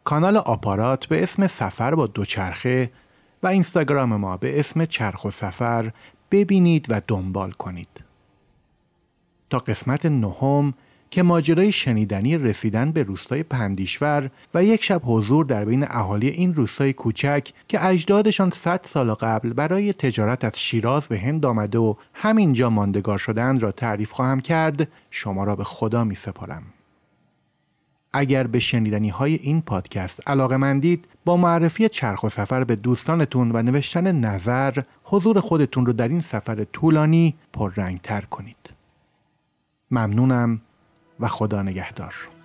کانال 0.05 0.37
آپارات 0.37 1.07
به 1.07 1.23
اسم 1.23 1.47
سفر 1.47 1.95
با 1.95 2.07
دوچرخه 2.07 2.91
و 3.43 3.47
اینستاگرام 3.47 4.17
ما 4.17 4.37
به 4.37 4.61
اسم 4.61 4.85
چرخ 4.85 5.25
و 5.25 5.31
سفر 5.31 5.93
ببینید 6.31 6.87
و 6.89 7.01
دنبال 7.09 7.51
کنید. 7.51 8.05
تا 9.51 9.59
قسمت 9.59 10.07
نهم 10.07 10.75
که 11.11 11.23
ماجرای 11.23 11.73
شنیدنی 11.73 12.39
رسیدن 12.39 12.93
به 12.93 13.03
روستای 13.03 13.43
پندیشور 13.43 14.31
و 14.55 14.65
یک 14.65 14.85
شب 14.85 15.03
حضور 15.05 15.45
در 15.45 15.65
بین 15.65 15.87
اهالی 15.91 16.29
این 16.29 16.55
روستای 16.55 16.93
کوچک 16.93 17.53
که 17.69 17.87
اجدادشان 17.87 18.51
100 18.51 18.87
سال 18.89 19.15
قبل 19.15 19.53
برای 19.53 19.93
تجارت 19.93 20.45
از 20.45 20.53
شیراز 20.55 21.07
به 21.07 21.19
هند 21.19 21.47
آمده 21.47 21.79
و 21.79 21.95
همینجا 22.15 22.71
ماندگار 22.71 23.19
شدند 23.19 23.63
را 23.63 23.73
تعریف 23.73 24.13
خواهم 24.13 24.41
کرد 24.41 24.89
شما 25.11 25.45
را 25.45 25.57
به 25.57 25.65
خدا 25.65 26.05
می 26.05 26.15
سپارم. 26.15 26.63
اگر 28.13 28.47
به 28.47 28.59
شنیدنی 28.59 29.09
های 29.09 29.35
این 29.35 29.63
پادکست 29.63 30.29
علاقه 30.29 30.57
مندید 30.57 31.05
با 31.25 31.37
معرفی 31.37 31.89
چرخ 31.89 32.25
و 32.25 32.29
سفر 32.29 32.65
به 32.65 32.77
دوستانتون 32.77 33.51
و 33.55 33.63
نوشتن 33.63 34.13
نظر 34.13 34.83
حضور 35.05 35.41
خودتون 35.41 35.87
رو 35.87 35.93
در 35.93 36.09
این 36.09 36.21
سفر 36.21 36.65
طولانی 36.65 37.35
تر 38.03 38.21
کنید. 38.21 38.71
ممنونم 39.91 40.61
و 41.21 41.29
خدا 41.29 41.63
نگهدار. 41.63 42.38